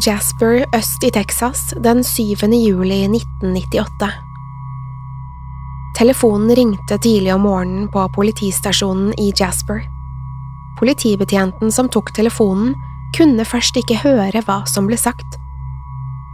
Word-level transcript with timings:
Jasper 0.00 0.66
øst 0.76 1.04
i 1.04 1.10
Texas 1.10 1.74
den 1.84 2.04
7. 2.04 2.22
juli 2.52 2.98
1998. 3.08 4.10
Telefonen 5.96 6.56
ringte 6.56 6.98
tidlig 6.98 7.32
om 7.34 7.40
morgenen 7.40 7.88
på 7.88 8.02
politistasjonen 8.12 9.14
i 9.18 9.32
Jasper. 9.40 9.80
Politibetjenten 10.78 11.72
som 11.72 11.88
tok 11.88 12.12
telefonen, 12.14 12.74
kunne 13.16 13.48
først 13.48 13.76
ikke 13.80 14.02
høre 14.02 14.44
hva 14.44 14.60
som 14.68 14.84
ble 14.90 15.00
sagt. 15.00 15.40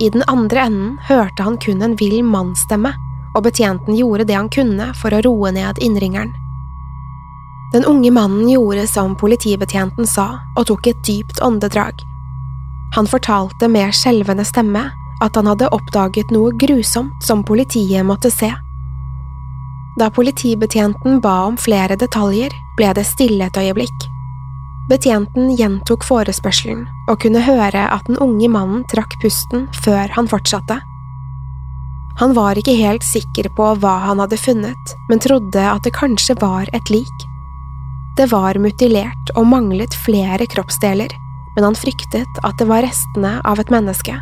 I 0.02 0.10
den 0.10 0.26
andre 0.26 0.66
enden 0.66 0.98
hørte 1.06 1.46
han 1.46 1.58
kun 1.62 1.86
en 1.86 1.94
vill 1.94 2.18
mannsstemme, 2.26 2.90
og 3.36 3.44
betjenten 3.46 3.94
gjorde 3.94 4.26
det 4.26 4.40
han 4.40 4.50
kunne 4.50 4.90
for 4.98 5.14
å 5.14 5.22
roe 5.22 5.54
ned 5.54 5.78
innringeren. 5.78 6.34
Den 7.72 7.86
unge 7.86 8.10
mannen 8.10 8.50
gjorde 8.50 8.88
som 8.90 9.14
politibetjenten 9.14 10.08
sa, 10.08 10.32
og 10.56 10.66
tok 10.66 10.90
et 10.90 11.06
dypt 11.06 11.38
åndedrag. 11.38 12.02
Han 12.94 13.08
fortalte 13.08 13.68
med 13.72 13.94
skjelvende 13.96 14.44
stemme 14.44 14.90
at 15.22 15.36
han 15.38 15.48
hadde 15.48 15.70
oppdaget 15.72 16.32
noe 16.34 16.52
grusomt 16.58 17.24
som 17.24 17.44
politiet 17.46 18.04
måtte 18.06 18.30
se. 18.30 18.50
Da 20.00 20.08
politibetjenten 20.10 21.20
ba 21.20 21.42
om 21.46 21.56
flere 21.60 21.96
detaljer, 22.00 22.52
ble 22.76 22.92
det 22.96 23.04
stille 23.06 23.48
et 23.48 23.58
øyeblikk. 23.60 24.08
Betjenten 24.90 25.52
gjentok 25.56 26.04
forespørselen 26.04 26.86
og 27.08 27.20
kunne 27.22 27.44
høre 27.44 27.84
at 27.94 28.08
den 28.08 28.18
unge 28.24 28.48
mannen 28.50 28.86
trakk 28.90 29.14
pusten 29.22 29.68
før 29.84 30.10
han 30.16 30.28
fortsatte. 30.28 30.80
Han 32.20 32.34
var 32.36 32.58
ikke 32.60 32.74
helt 32.76 33.04
sikker 33.06 33.48
på 33.56 33.70
hva 33.80 33.94
han 34.08 34.20
hadde 34.20 34.40
funnet, 34.40 34.96
men 35.08 35.22
trodde 35.22 35.60
at 35.60 35.84
det 35.86 35.94
kanskje 35.96 36.36
var 36.42 36.68
et 36.76 36.92
lik. 36.92 37.28
Det 38.18 38.28
var 38.32 38.58
mutilert 38.60 39.32
og 39.36 39.48
manglet 39.48 39.94
flere 40.04 40.44
kroppsdeler, 40.50 41.08
men 41.56 41.66
han 41.66 41.78
fryktet 41.78 42.42
at 42.42 42.58
det 42.58 42.68
var 42.70 42.84
restene 42.86 43.38
av 43.48 43.60
et 43.60 43.72
menneske. 43.72 44.16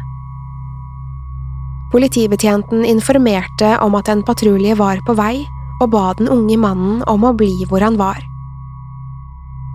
Politibetjenten 1.91 2.85
informerte 2.87 3.77
om 3.83 3.97
at 3.99 4.09
en 4.09 4.23
patrulje 4.23 4.77
var 4.79 5.01
på 5.07 5.17
vei, 5.19 5.47
og 5.81 5.91
ba 5.95 6.11
den 6.19 6.29
unge 6.31 6.59
mannen 6.61 7.01
om 7.09 7.25
å 7.25 7.33
bli 7.35 7.65
hvor 7.67 7.83
han 7.83 7.97
var. 7.99 8.21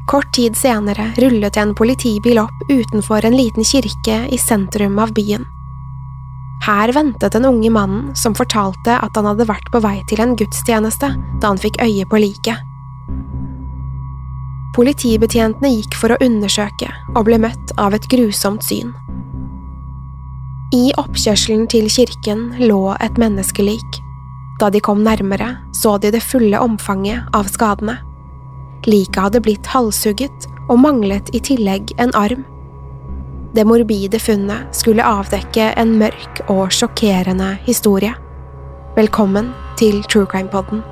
Kort 0.07 0.29
tid 0.37 0.53
senere 0.57 1.09
rullet 1.17 1.57
en 1.57 1.73
politibil 1.75 2.37
opp 2.39 2.69
utenfor 2.69 3.25
en 3.25 3.35
liten 3.35 3.65
kirke 3.65 4.19
i 4.29 4.37
sentrum 4.37 4.99
av 5.01 5.15
byen. 5.17 5.47
Her 6.65 6.93
ventet 6.93 7.33
den 7.33 7.45
unge 7.49 7.71
mannen 7.73 8.13
som 8.15 8.37
fortalte 8.37 8.99
at 9.01 9.17
han 9.17 9.27
hadde 9.27 9.49
vært 9.49 9.67
på 9.73 9.81
vei 9.83 9.97
til 10.09 10.21
en 10.23 10.37
gudstjeneste 10.37 11.09
da 11.41 11.51
han 11.51 11.61
fikk 11.61 11.81
øye 11.83 12.05
på 12.09 12.21
liket. 12.21 12.74
Politibetjentene 14.75 15.69
gikk 15.71 15.95
for 15.95 16.11
å 16.11 16.19
undersøke 16.23 16.89
og 17.15 17.29
ble 17.29 17.39
møtt 17.39 17.71
av 17.79 17.95
et 17.95 18.07
grusomt 18.11 18.65
syn. 18.65 18.91
I 20.75 20.89
oppkjørselen 20.99 21.63
til 21.71 21.87
kirken 21.91 22.49
lå 22.59 22.81
et 22.99 23.15
menneskelik. 23.21 24.01
Da 24.59 24.67
de 24.71 24.81
kom 24.83 25.03
nærmere, 25.05 25.53
så 25.71 25.95
de 26.01 26.11
det 26.11 26.23
fulle 26.23 26.59
omfanget 26.59 27.23
av 27.37 27.47
skadene. 27.51 27.95
Liket 28.85 29.21
hadde 29.21 29.41
blitt 29.45 29.69
halshugget 29.71 30.49
og 30.67 30.81
manglet 30.83 31.31
i 31.35 31.39
tillegg 31.39 31.93
en 32.01 32.11
arm. 32.17 32.43
Det 33.55 33.63
morbide 33.63 34.19
funnet 34.19 34.75
skulle 34.75 35.05
avdekke 35.07 35.69
en 35.79 35.95
mørk 36.01 36.43
og 36.51 36.67
sjokkerende 36.75 37.53
historie. 37.63 38.11
Velkommen 38.99 39.53
til 39.79 40.03
True 40.11 40.27
Crime 40.27 40.51
Podden. 40.51 40.83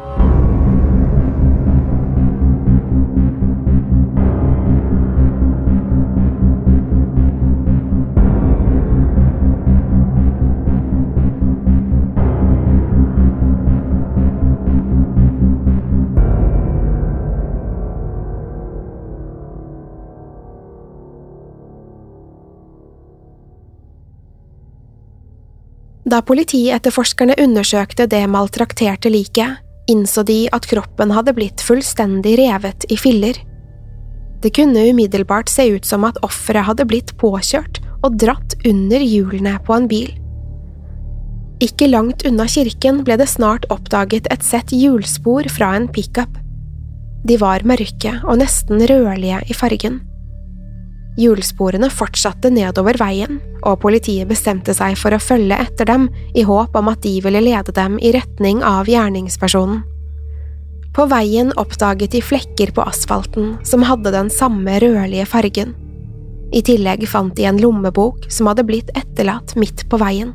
Da 26.14 26.20
politietterforskerne 26.22 27.34
undersøkte 27.42 28.06
det 28.06 28.22
maltrakterte 28.30 29.10
liket, 29.10 29.58
innså 29.90 30.22
de 30.28 30.44
at 30.54 30.68
kroppen 30.70 31.10
hadde 31.10 31.34
blitt 31.34 31.64
fullstendig 31.66 32.36
revet 32.38 32.86
i 32.94 32.98
filler. 33.02 33.40
Det 34.44 34.52
kunne 34.54 34.84
umiddelbart 34.92 35.50
se 35.50 35.66
ut 35.74 35.90
som 35.90 36.06
at 36.06 36.20
offeret 36.22 36.68
hadde 36.68 36.86
blitt 36.86 37.16
påkjørt 37.18 37.82
og 38.06 38.20
dratt 38.22 38.54
under 38.62 39.02
hjulene 39.02 39.56
på 39.66 39.74
en 39.74 39.90
bil. 39.90 40.14
Ikke 41.64 41.90
langt 41.90 42.28
unna 42.30 42.46
kirken 42.46 43.02
ble 43.08 43.18
det 43.18 43.32
snart 43.34 43.66
oppdaget 43.74 44.30
et 44.30 44.46
sett 44.46 44.70
hjulspor 44.76 45.50
fra 45.50 45.74
en 45.80 45.90
pickup. 45.90 46.38
De 47.26 47.40
var 47.42 47.66
mørke 47.66 48.20
og 48.22 48.38
nesten 48.44 48.86
rødlige 48.86 49.42
i 49.50 49.58
fargen. 49.58 50.04
Hjulsporene 51.20 51.92
fortsatte 51.94 52.50
nedover 52.50 52.98
veien, 52.98 53.38
og 53.62 53.80
politiet 53.84 54.28
bestemte 54.30 54.74
seg 54.74 54.98
for 54.98 55.14
å 55.14 55.22
følge 55.22 55.60
etter 55.62 55.86
dem 55.86 56.08
i 56.34 56.46
håp 56.48 56.74
om 56.76 56.90
at 56.90 57.04
de 57.06 57.20
ville 57.22 57.44
lede 57.44 57.76
dem 57.76 58.00
i 58.02 58.14
retning 58.16 58.64
av 58.66 58.90
gjerningspersonen. 58.90 59.84
På 60.94 61.06
veien 61.10 61.50
oppdaget 61.58 62.14
de 62.14 62.22
flekker 62.22 62.74
på 62.74 62.86
asfalten 62.86 63.56
som 63.66 63.86
hadde 63.86 64.14
den 64.14 64.30
samme 64.30 64.78
rødlige 64.82 65.26
fargen. 65.30 65.74
I 66.54 66.62
tillegg 66.62 67.08
fant 67.10 67.34
de 67.38 67.48
en 67.50 67.62
lommebok 67.62 68.28
som 68.30 68.50
hadde 68.50 68.66
blitt 68.68 68.92
etterlatt 68.98 69.56
midt 69.58 69.88
på 69.90 69.98
veien. 70.02 70.34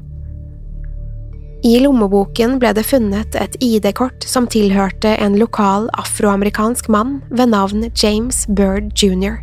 I 1.67 1.79
lommeboken 1.83 2.59
ble 2.63 2.71
det 2.75 2.87
funnet 2.87 3.35
et 3.39 3.57
ID-kort 3.63 4.23
som 4.27 4.47
tilhørte 4.51 5.17
en 5.19 5.39
lokal 5.39 5.89
afroamerikansk 5.99 6.87
mann 6.91 7.19
ved 7.31 7.51
navn 7.55 7.89
James 7.99 8.45
Bird 8.47 8.95
jr. 8.95 9.41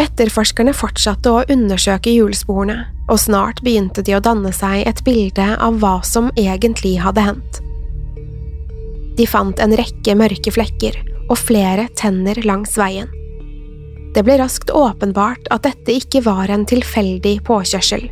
Etterforskerne 0.00 0.74
fortsatte 0.74 1.30
å 1.30 1.44
undersøke 1.50 2.12
hjulsporene, 2.14 2.78
og 3.08 3.20
snart 3.20 3.62
begynte 3.62 4.02
de 4.02 4.16
å 4.16 4.22
danne 4.24 4.50
seg 4.54 4.82
et 4.88 5.04
bilde 5.06 5.46
av 5.54 5.78
hva 5.82 5.98
som 6.06 6.32
egentlig 6.34 6.96
hadde 7.04 7.26
hendt. 7.26 7.60
De 9.14 9.26
fant 9.30 9.60
en 9.62 9.76
rekke 9.78 10.16
mørke 10.18 10.50
flekker 10.54 10.98
og 11.28 11.38
flere 11.38 11.86
tenner 11.94 12.40
langs 12.44 12.74
veien. 12.80 13.06
Det 14.14 14.22
ble 14.26 14.38
raskt 14.38 14.70
åpenbart 14.74 15.46
at 15.54 15.66
dette 15.66 15.94
ikke 15.94 16.22
var 16.26 16.50
en 16.50 16.66
tilfeldig 16.66 17.38
påkjørsel, 17.46 18.08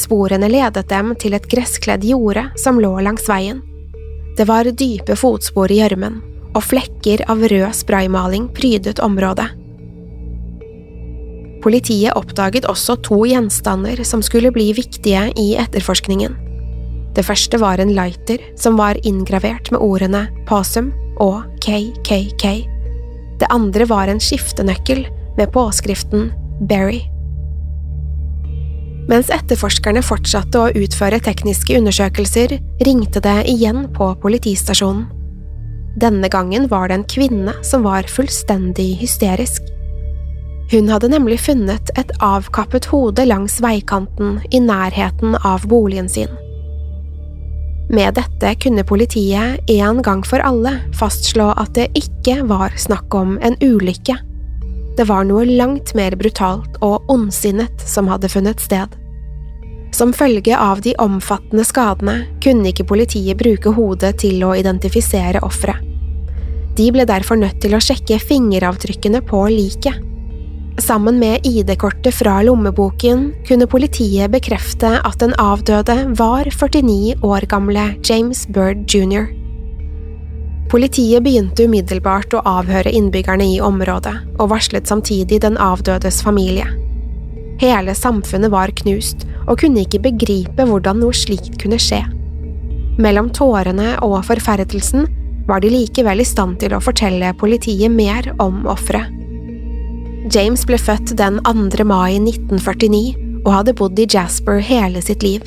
Sporene 0.00 0.48
ledet 0.48 0.88
dem 0.88 1.14
til 1.20 1.34
et 1.36 1.46
gresskledd 1.50 2.04
jorde 2.06 2.46
som 2.60 2.80
lå 2.80 2.92
langs 3.04 3.26
veien. 3.28 3.60
Det 4.36 4.46
var 4.48 4.64
dype 4.64 5.16
fotspor 5.18 5.72
i 5.72 5.80
gjørmen, 5.80 6.20
og 6.54 6.64
flekker 6.64 7.26
av 7.30 7.42
rød 7.50 7.74
spraymaling 7.76 8.48
prydet 8.54 9.02
området. 9.02 9.50
Politiet 11.60 12.16
oppdaget 12.16 12.64
også 12.68 12.96
to 13.04 13.22
gjenstander 13.28 14.00
som 14.08 14.22
skulle 14.24 14.52
bli 14.54 14.70
viktige 14.76 15.26
i 15.36 15.52
etterforskningen. 15.60 16.36
Det 17.16 17.26
første 17.26 17.58
var 17.60 17.82
en 17.82 17.92
lighter 17.92 18.42
som 18.58 18.78
var 18.78 18.98
inngravert 19.04 19.70
med 19.74 19.82
ordene 19.82 20.26
Possum 20.48 20.92
og 21.20 21.42
KKK. 21.64 22.44
Det 23.40 23.48
andre 23.50 23.86
var 23.88 24.08
en 24.08 24.20
skiftenøkkel 24.22 25.06
med 25.36 25.50
påskriften 25.52 26.30
Berry. 26.68 27.02
Mens 29.10 29.30
etterforskerne 29.34 30.04
fortsatte 30.06 30.60
å 30.60 30.70
utføre 30.76 31.18
tekniske 31.24 31.74
undersøkelser, 31.80 32.60
ringte 32.86 33.22
det 33.24 33.38
igjen 33.50 33.88
på 33.96 34.12
politistasjonen. 34.22 35.08
Denne 36.00 36.30
gangen 36.30 36.68
var 36.70 36.88
det 36.88 37.00
en 37.00 37.08
kvinne 37.10 37.56
som 37.66 37.82
var 37.82 38.06
fullstendig 38.06 38.92
hysterisk. 39.00 39.64
Hun 40.70 40.88
hadde 40.88 41.08
nemlig 41.10 41.40
funnet 41.42 41.90
et 41.98 42.12
avkappet 42.22 42.86
hode 42.92 43.24
langs 43.26 43.58
veikanten 43.62 44.38
i 44.54 44.60
nærheten 44.62 45.34
av 45.42 45.66
boligen 45.66 46.08
sin. 46.08 46.30
Med 47.90 48.14
dette 48.14 48.52
kunne 48.62 48.84
politiet 48.86 49.70
en 49.70 49.98
gang 50.06 50.20
for 50.22 50.38
alle 50.46 50.76
fastslå 50.94 51.48
at 51.58 51.74
det 51.74 51.88
ikke 51.98 52.44
var 52.46 52.76
snakk 52.78 53.14
om 53.18 53.34
en 53.42 53.56
ulykke. 53.58 54.14
Det 54.94 55.06
var 55.08 55.26
noe 55.26 55.42
langt 55.48 55.90
mer 55.98 56.14
brutalt 56.20 56.78
og 56.86 57.10
ondsinnet 57.10 57.82
som 57.82 58.06
hadde 58.10 58.30
funnet 58.30 58.62
sted. 58.62 58.94
Som 59.90 60.12
følge 60.14 60.54
av 60.54 60.84
de 60.86 60.92
omfattende 61.02 61.64
skadene 61.66 62.14
kunne 62.44 62.70
ikke 62.70 62.86
politiet 62.92 63.40
bruke 63.42 63.72
hodet 63.74 64.20
til 64.22 64.38
å 64.46 64.52
identifisere 64.54 65.42
offeret. 65.42 65.82
De 66.78 66.86
ble 66.94 67.02
derfor 67.10 67.40
nødt 67.40 67.58
til 67.60 67.74
å 67.74 67.82
sjekke 67.82 68.20
fingeravtrykkene 68.22 69.18
på 69.26 69.42
liket. 69.50 70.09
Sammen 70.78 71.18
med 71.18 71.46
ID-kortet 71.46 72.14
fra 72.14 72.42
lommeboken 72.42 73.34
kunne 73.48 73.66
politiet 73.66 74.30
bekrefte 74.30 75.00
at 75.04 75.18
den 75.20 75.34
avdøde 75.38 75.96
var 76.18 76.46
49 76.46 77.18
år 77.26 77.46
gamle 77.50 77.84
James 78.06 78.46
Bird 78.48 78.86
jr. 78.94 79.26
Politiet 80.70 81.24
begynte 81.26 81.66
umiddelbart 81.66 82.34
å 82.38 82.44
avhøre 82.46 82.92
innbyggerne 82.94 83.48
i 83.56 83.58
området, 83.60 84.14
og 84.38 84.52
varslet 84.52 84.86
samtidig 84.86 85.40
den 85.42 85.58
avdødes 85.58 86.22
familie. 86.22 86.68
Hele 87.60 87.94
samfunnet 87.98 88.52
var 88.54 88.70
knust, 88.78 89.26
og 89.48 89.58
kunne 89.60 89.82
ikke 89.82 90.04
begripe 90.06 90.64
hvordan 90.68 91.02
noe 91.02 91.16
slikt 91.16 91.58
kunne 91.60 91.80
skje. 91.82 92.04
Mellom 93.02 93.32
tårene 93.34 93.96
og 94.06 94.20
forferdelsen 94.28 95.08
var 95.48 95.64
de 95.64 95.72
likevel 95.74 96.22
i 96.22 96.28
stand 96.28 96.60
til 96.62 96.76
å 96.76 96.82
fortelle 96.84 97.34
politiet 97.40 97.90
mer 97.90 98.30
om 98.38 98.62
offeret. 98.70 99.19
James 100.28 100.66
ble 100.68 100.76
født 100.76 101.14
den 101.16 101.38
2. 101.46 101.84
mai 101.88 102.18
1949 102.20 103.40
og 103.40 103.54
hadde 103.54 103.72
bodd 103.78 104.00
i 104.02 104.04
Jasper 104.04 104.58
hele 104.60 105.00
sitt 105.00 105.22
liv. 105.24 105.46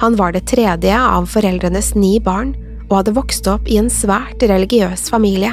Han 0.00 0.16
var 0.16 0.32
det 0.32 0.46
tredje 0.48 0.96
av 0.96 1.26
foreldrenes 1.28 1.90
ni 1.94 2.16
barn 2.16 2.54
og 2.88 2.94
hadde 3.02 3.14
vokst 3.18 3.50
opp 3.52 3.68
i 3.68 3.76
en 3.76 3.90
svært 3.92 4.40
religiøs 4.48 5.10
familie. 5.12 5.52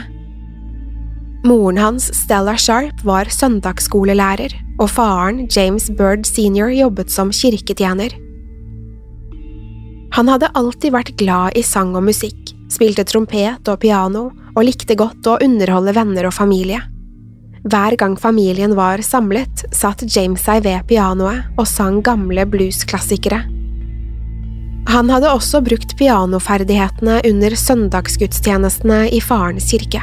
Moren 1.44 1.80
hans, 1.80 2.08
Stella 2.16 2.56
Sharp, 2.60 3.04
var 3.08 3.28
søndagsskolelærer, 3.32 4.56
og 4.80 4.90
faren, 4.92 5.46
James 5.52 5.90
Bird 5.92 6.26
senior, 6.28 6.72
jobbet 6.72 7.12
som 7.12 7.32
kirketjener. 7.36 8.16
Han 10.16 10.32
hadde 10.32 10.52
alltid 10.56 10.96
vært 10.96 11.12
glad 11.20 11.60
i 11.60 11.64
sang 11.64 11.92
og 11.96 12.08
musikk, 12.08 12.56
spilte 12.72 13.04
trompet 13.08 13.68
og 13.72 13.80
piano 13.84 14.30
og 14.56 14.64
likte 14.68 14.96
godt 15.00 15.28
å 15.28 15.38
underholde 15.44 15.96
venner 15.96 16.28
og 16.28 16.36
familie. 16.36 16.82
Hver 17.68 17.96
gang 18.00 18.16
familien 18.20 18.76
var 18.78 19.02
samlet, 19.04 19.66
satt 19.76 20.06
James 20.08 20.46
seg 20.48 20.64
ved 20.64 20.86
pianoet 20.88 21.50
og 21.60 21.68
sang 21.68 22.00
gamle 22.06 22.46
bluesklassikere. 22.48 23.42
Han 24.90 25.10
hadde 25.12 25.30
også 25.30 25.60
brukt 25.62 25.92
pianoferdighetene 26.00 27.20
under 27.30 27.56
søndagsgudstjenestene 27.60 29.04
i 29.14 29.20
farens 29.22 29.68
kirke. 29.70 30.02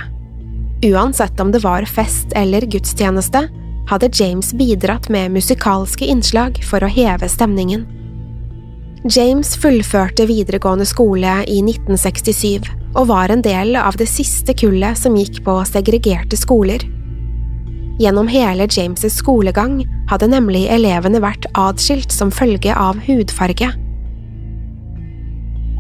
Uansett 0.85 1.41
om 1.41 1.50
det 1.50 1.64
var 1.64 1.88
fest 1.88 2.35
eller 2.37 2.67
gudstjeneste, 2.70 3.47
hadde 3.88 4.11
James 4.12 4.53
bidratt 4.55 5.08
med 5.08 5.32
musikalske 5.35 6.06
innslag 6.06 6.61
for 6.67 6.85
å 6.85 6.91
heve 6.91 7.29
stemningen. 7.31 7.87
James 9.06 9.55
fullførte 9.62 10.26
videregående 10.26 10.87
skole 10.88 11.38
i 11.47 11.61
1967 11.62 12.67
og 12.97 13.08
var 13.11 13.31
en 13.31 13.44
del 13.44 13.76
av 13.79 13.97
det 13.99 14.08
siste 14.11 14.55
kullet 14.58 14.99
som 14.99 15.17
gikk 15.19 15.43
på 15.47 15.56
segregerte 15.69 16.38
skoler. 16.38 16.82
Gjennom 17.98 18.28
hele 18.28 18.66
James' 18.69 19.08
skolegang 19.16 19.81
hadde 20.10 20.28
nemlig 20.28 20.66
elevene 20.69 21.20
vært 21.25 21.48
adskilt 21.56 22.12
som 22.12 22.32
følge 22.34 22.75
av 22.76 22.98
hudfarge. 23.06 23.70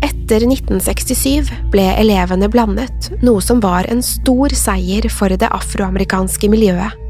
Etter 0.06 0.42
1967 0.42 1.50
ble 1.70 1.84
elevene 2.00 2.48
blandet, 2.50 3.10
noe 3.22 3.42
som 3.44 3.60
var 3.62 3.86
en 3.92 4.00
stor 4.02 4.54
seier 4.56 5.06
for 5.12 5.30
det 5.30 5.50
afroamerikanske 5.54 6.50
miljøet. 6.50 7.02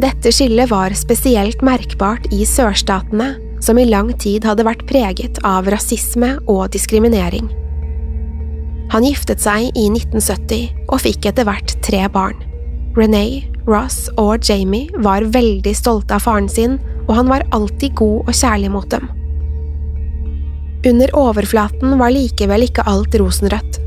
Dette 0.00 0.32
skillet 0.32 0.70
var 0.70 0.94
spesielt 0.96 1.60
merkbart 1.64 2.28
i 2.32 2.44
sørstatene, 2.48 3.34
som 3.60 3.76
i 3.76 3.88
lang 3.88 4.12
tid 4.20 4.46
hadde 4.48 4.64
vært 4.64 4.86
preget 4.88 5.40
av 5.44 5.68
rasisme 5.68 6.36
og 6.48 6.70
diskriminering. 6.72 7.50
Han 8.90 9.04
giftet 9.06 9.42
seg 9.42 9.68
i 9.74 9.88
1970 9.90 10.86
og 10.88 11.02
fikk 11.04 11.28
etter 11.30 11.46
hvert 11.46 11.76
tre 11.84 12.06
barn. 12.14 12.38
Renee, 12.96 13.44
Ross 13.68 14.08
og 14.18 14.46
Jamie 14.48 14.88
var 15.04 15.26
veldig 15.34 15.72
stolte 15.76 16.16
av 16.16 16.24
faren 16.24 16.48
sin, 16.48 16.78
og 17.08 17.16
han 17.18 17.30
var 17.30 17.46
alltid 17.56 17.94
god 17.98 18.28
og 18.28 18.34
kjærlig 18.34 18.70
mot 18.72 18.90
dem. 18.92 19.08
Under 20.86 21.12
overflaten 21.16 21.98
var 22.00 22.12
likevel 22.14 22.64
ikke 22.64 22.86
alt 22.88 23.14
rosenrødt. 23.20 23.80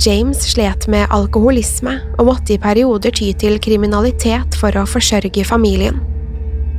James 0.00 0.40
slet 0.54 0.86
med 0.88 1.10
alkoholisme 1.12 1.98
og 2.16 2.30
måtte 2.30 2.54
i 2.54 2.60
perioder 2.60 3.12
ty 3.12 3.28
til 3.36 3.58
kriminalitet 3.60 4.56
for 4.56 4.72
å 4.80 4.86
forsørge 4.88 5.44
familien. 5.44 6.00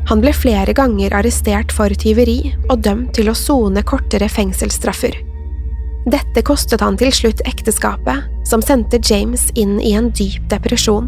Han 0.10 0.24
ble 0.24 0.34
flere 0.36 0.74
ganger 0.76 1.14
arrestert 1.16 1.72
for 1.72 1.94
tyveri 1.94 2.56
og 2.66 2.82
dømt 2.84 3.14
til 3.16 3.30
å 3.30 3.38
sone 3.38 3.86
kortere 3.86 4.28
fengselsstraffer. 4.28 5.16
Dette 6.10 6.42
kostet 6.44 6.82
han 6.84 6.98
til 7.00 7.14
slutt 7.16 7.44
ekteskapet, 7.48 8.26
som 8.50 8.66
sendte 8.66 9.00
James 9.00 9.46
inn 9.56 9.78
i 9.80 9.94
en 9.96 10.10
dyp 10.12 10.50
depresjon. 10.52 11.08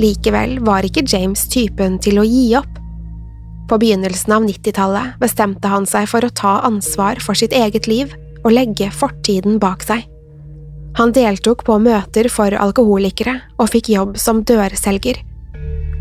Likevel 0.00 0.58
var 0.64 0.86
ikke 0.86 1.04
James 1.04 1.44
typen 1.52 1.98
til 2.00 2.20
å 2.20 2.24
gi 2.24 2.46
opp. 2.56 2.78
På 3.68 3.78
begynnelsen 3.80 4.32
av 4.36 4.46
90-tallet 4.46 5.18
bestemte 5.20 5.68
han 5.68 5.86
seg 5.88 6.08
for 6.10 6.24
å 6.24 6.32
ta 6.32 6.58
ansvar 6.66 7.20
for 7.24 7.38
sitt 7.38 7.52
eget 7.56 7.88
liv 7.88 8.14
og 8.42 8.54
legge 8.56 8.90
fortiden 8.92 9.60
bak 9.62 9.84
seg. 9.86 10.06
Han 10.98 11.12
deltok 11.16 11.64
på 11.64 11.78
møter 11.80 12.28
for 12.28 12.52
alkoholikere 12.52 13.38
og 13.56 13.70
fikk 13.72 13.92
jobb 13.94 14.18
som 14.20 14.42
dørselger. 14.44 15.22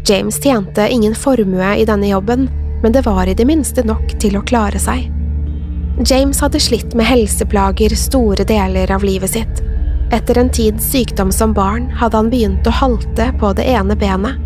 James 0.07 0.39
tjente 0.43 0.87
ingen 0.91 1.15
formue 1.15 1.75
i 1.77 1.85
denne 1.87 2.09
jobben, 2.09 2.49
men 2.81 2.91
det 2.91 3.05
var 3.05 3.29
i 3.29 3.35
det 3.37 3.45
minste 3.47 3.85
nok 3.87 4.17
til 4.19 4.35
å 4.39 4.43
klare 4.43 4.81
seg. 4.81 5.07
James 6.07 6.39
hadde 6.41 6.59
slitt 6.59 6.95
med 6.97 7.05
helseplager 7.05 7.93
store 7.95 8.43
deler 8.47 8.91
av 8.91 9.03
livet 9.05 9.35
sitt. 9.35 9.61
Etter 10.11 10.37
en 10.37 10.49
tids 10.51 10.91
sykdom 10.91 11.31
som 11.31 11.53
barn 11.55 11.87
hadde 11.95 12.19
han 12.19 12.29
begynt 12.31 12.67
å 12.67 12.73
halte 12.81 13.29
på 13.39 13.53
det 13.55 13.63
ene 13.71 13.95
benet. 13.95 14.39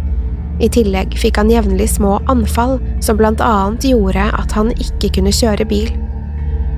I 0.62 0.70
tillegg 0.72 1.18
fikk 1.20 1.40
han 1.42 1.50
jevnlig 1.52 1.90
små 1.98 2.20
anfall 2.32 2.78
som 3.04 3.18
blant 3.20 3.42
annet 3.44 3.88
gjorde 3.90 4.28
at 4.38 4.54
han 4.56 4.70
ikke 4.78 5.10
kunne 5.18 5.34
kjøre 5.34 5.66
bil. 5.68 5.90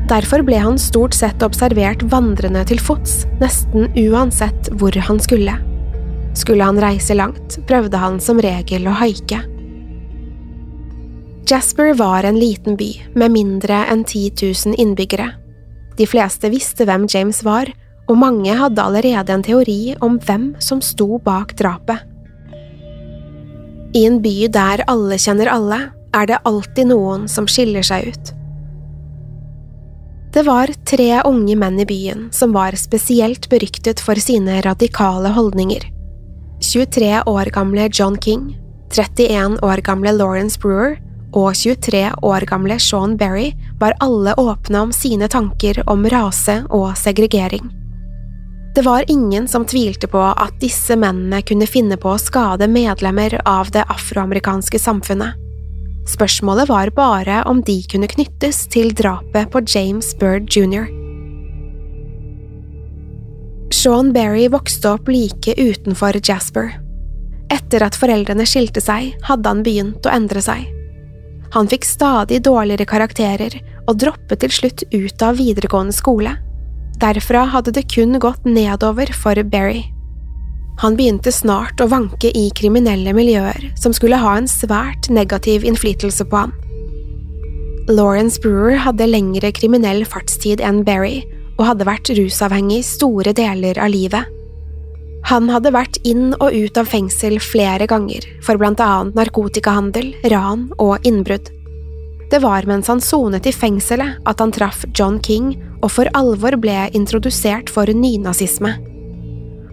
Derfor 0.07 0.41
ble 0.47 0.61
han 0.63 0.79
stort 0.79 1.13
sett 1.13 1.43
observert 1.43 2.05
vandrende 2.09 2.63
til 2.69 2.79
fots, 2.79 3.25
nesten 3.41 3.91
uansett 4.07 4.71
hvor 4.79 4.95
han 4.95 5.19
skulle. 5.19 5.57
Skulle 6.37 6.63
han 6.63 6.79
reise 6.79 7.17
langt, 7.17 7.57
prøvde 7.67 7.99
han 7.99 8.21
som 8.23 8.39
regel 8.39 8.87
å 8.87 8.95
haike. 9.01 9.41
Jasper 11.47 11.93
var 11.99 12.23
en 12.27 12.39
liten 12.39 12.77
by 12.79 12.89
med 13.19 13.35
mindre 13.35 13.83
enn 13.91 14.05
10 14.07 14.39
000 14.39 14.79
innbyggere. 14.79 15.27
De 15.99 16.07
fleste 16.07 16.49
visste 16.53 16.87
hvem 16.87 17.07
James 17.11 17.43
var, 17.43 17.71
og 18.07 18.17
mange 18.19 18.53
hadde 18.55 18.83
allerede 18.83 19.33
en 19.33 19.43
teori 19.43 19.95
om 20.01 20.17
hvem 20.23 20.53
som 20.63 20.81
sto 20.83 21.19
bak 21.23 21.55
drapet. 21.59 22.03
I 23.95 24.05
en 24.07 24.21
by 24.23 24.47
der 24.53 24.83
alle 24.87 25.19
kjenner 25.19 25.51
alle, 25.51 25.79
er 26.15 26.27
det 26.29 26.41
alltid 26.47 26.89
noen 26.89 27.27
som 27.29 27.47
skiller 27.49 27.85
seg 27.85 28.11
ut. 28.11 28.33
Det 30.33 30.43
var 30.45 30.71
tre 30.87 31.21
unge 31.25 31.55
menn 31.57 31.79
i 31.81 31.85
byen 31.87 32.27
som 32.35 32.53
var 32.55 32.75
spesielt 32.79 33.49
beryktet 33.49 34.01
for 34.03 34.19
sine 34.21 34.59
radikale 34.65 35.31
holdninger. 35.35 35.83
23 36.61 37.23
år 37.29 37.51
gamle 37.53 37.89
John 37.93 38.17
King, 38.21 38.55
31 38.93 39.59
år 39.65 39.81
gamle 39.85 40.13
Lawrence 40.15 40.59
Brewer 40.59 40.97
og 41.35 41.53
23 41.55 42.03
år 42.23 42.45
gamle 42.49 42.79
Sean 42.79 43.17
Berry 43.17 43.51
var 43.79 43.97
alle 43.99 44.33
åpne 44.37 44.87
om 44.87 44.93
sine 44.95 45.27
tanker 45.27 45.83
om 45.89 46.05
rase 46.09 46.63
og 46.69 46.95
segregering. 46.97 47.67
Det 48.77 48.83
var 48.85 49.03
ingen 49.07 49.47
som 49.47 49.63
tvilte 49.65 50.05
på 50.07 50.19
at 50.21 50.59
disse 50.61 50.93
mennene 51.01 51.39
kunne 51.41 51.65
finne 51.65 51.95
på 51.97 52.11
å 52.13 52.19
skade 52.21 52.67
medlemmer 52.69 53.33
av 53.49 53.71
det 53.73 53.81
afroamerikanske 53.89 54.77
samfunnet. 54.77 55.33
Spørsmålet 56.05 56.69
var 56.69 56.91
bare 56.93 57.39
om 57.49 57.63
de 57.65 57.79
kunne 57.89 58.05
knyttes 58.11 58.67
til 58.69 58.93
drapet 58.93 59.49
på 59.49 59.63
James 59.65 60.11
Bird 60.21 60.53
jr. 60.53 60.85
Sean 63.73 64.13
Berry 64.13 64.45
vokste 64.53 64.93
opp 64.93 65.09
like 65.09 65.57
utenfor 65.57 66.21
Jasper. 66.21 66.75
Etter 67.49 67.81
at 67.81 67.97
foreldrene 67.97 68.45
skilte 68.45 68.85
seg, 68.85 69.15
hadde 69.25 69.55
han 69.55 69.65
begynt 69.65 70.05
å 70.05 70.13
endre 70.13 70.45
seg. 70.45 70.69
Han 71.57 71.65
fikk 71.65 71.89
stadig 71.97 72.43
dårligere 72.45 72.85
karakterer 72.85 73.57
og 73.87 73.97
droppet 74.05 74.45
til 74.45 74.53
slutt 74.53 74.85
ut 74.93 75.25
av 75.25 75.41
videregående 75.41 75.97
skole. 75.97 76.43
Derfra 76.97 77.45
hadde 77.53 77.71
det 77.75 77.85
kun 77.93 78.17
gått 78.19 78.45
nedover 78.45 79.11
for 79.13 79.37
Berry. 79.43 79.83
Han 80.81 80.95
begynte 80.97 81.31
snart 81.33 81.81
å 81.81 81.89
vanke 81.89 82.29
i 82.37 82.47
kriminelle 82.57 83.13
miljøer 83.17 83.71
som 83.77 83.93
skulle 83.93 84.19
ha 84.21 84.35
en 84.37 84.49
svært 84.49 85.09
negativ 85.13 85.65
innflytelse 85.65 86.25
på 86.29 86.45
han. 86.45 86.53
Lawrence 87.87 88.41
Brewer 88.41 88.77
hadde 88.83 89.07
lengre 89.07 89.51
kriminell 89.55 90.03
fartstid 90.05 90.61
enn 90.61 90.83
Berry, 90.85 91.21
og 91.57 91.65
hadde 91.71 91.87
vært 91.87 92.11
rusavhengig 92.13 92.83
store 92.85 93.33
deler 93.33 93.77
av 93.81 93.93
livet. 93.93 94.33
Han 95.27 95.49
hadde 95.49 95.73
vært 95.73 95.97
inn 96.07 96.31
og 96.37 96.53
ut 96.53 96.77
av 96.77 96.89
fengsel 96.89 97.39
flere 97.41 97.87
ganger 97.89 98.25
for 98.45 98.59
blant 98.59 98.81
annet 98.83 99.17
narkotikahandel, 99.17 100.13
ran 100.31 100.67
og 100.77 101.05
innbrudd. 101.07 101.49
Det 102.31 102.41
var 102.43 102.67
mens 102.67 102.89
han 102.91 103.01
sonet 103.01 103.47
i 103.47 103.55
fengselet 103.55 104.21
at 104.27 104.43
han 104.43 104.53
traff 104.55 104.83
John 104.93 105.17
King 105.23 105.55
og 105.87 105.93
for 105.95 106.11
alvor 106.19 106.57
ble 106.59 106.75
introdusert 106.97 107.71
for 107.71 107.87
nynazisme. 107.87 108.75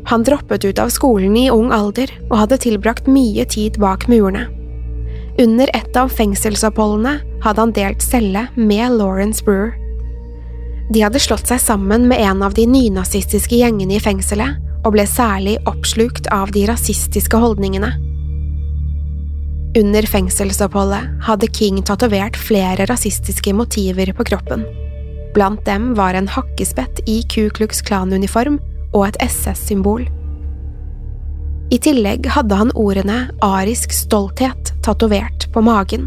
Han 0.06 0.23
droppet 0.23 0.64
ut 0.68 0.78
av 0.78 0.92
skolen 0.94 1.35
i 1.40 1.49
ung 1.50 1.73
alder 1.75 2.12
og 2.28 2.37
hadde 2.42 2.61
tilbrakt 2.62 3.09
mye 3.11 3.47
tid 3.50 3.80
bak 3.83 4.06
murene. 4.06 4.47
Under 5.42 5.71
et 5.75 5.97
av 5.99 6.12
fengselsoppholdene 6.14 7.16
hadde 7.42 7.62
han 7.64 7.73
delt 7.75 8.04
celle 8.04 8.47
med 8.54 9.00
Lawrence 9.00 9.42
Brewer. 9.42 9.73
De 10.94 11.02
hadde 11.02 11.23
slått 11.23 11.49
seg 11.50 11.59
sammen 11.62 12.06
med 12.06 12.21
en 12.23 12.44
av 12.47 12.54
de 12.54 12.68
nynazistiske 12.68 13.59
gjengene 13.59 13.97
i 13.97 14.02
fengselet 14.02 14.61
og 14.85 14.92
ble 14.94 15.09
særlig 15.09 15.56
oppslukt 15.66 16.28
av 16.30 16.52
de 16.54 16.66
rasistiske 16.68 17.40
holdningene. 17.40 17.90
Under 19.75 20.06
fengselsoppholdet 20.06 21.25
hadde 21.26 21.50
King 21.50 21.80
tatovert 21.83 22.37
flere 22.38 22.87
rasistiske 22.87 23.56
motiver 23.56 24.12
på 24.14 24.28
kroppen. 24.28 24.62
Blant 25.34 25.64
dem 25.66 25.94
var 25.94 26.14
en 26.14 26.28
hakkespett 26.30 27.00
i 27.10 27.22
Ku 27.22 27.48
Klux 27.50 27.82
Klan-uniform 27.82 28.60
og 28.94 29.08
et 29.08 29.16
SS-symbol. 29.24 30.06
I 31.74 31.78
tillegg 31.82 32.28
hadde 32.30 32.54
han 32.54 32.70
ordene 32.78 33.24
arisk 33.42 33.92
stolthet 33.96 34.70
tatovert 34.84 35.48
på 35.52 35.62
magen. 35.64 36.06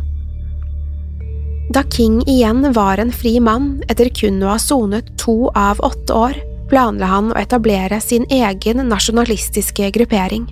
Da 1.75 1.84
King 1.91 2.22
igjen 2.24 2.63
var 2.74 3.01
en 3.01 3.12
fri 3.12 3.39
mann 3.43 3.81
etter 3.91 4.07
kun 4.15 4.39
å 4.46 4.53
ha 4.53 4.60
sonet 4.62 5.10
to 5.19 5.50
av 5.51 5.81
åtte 5.84 6.15
år, 6.15 6.38
planla 6.72 7.10
han 7.12 7.34
å 7.34 7.39
etablere 7.41 8.00
sin 8.03 8.24
egen 8.31 8.79
nasjonalistiske 8.88 9.89
gruppering. 9.98 10.48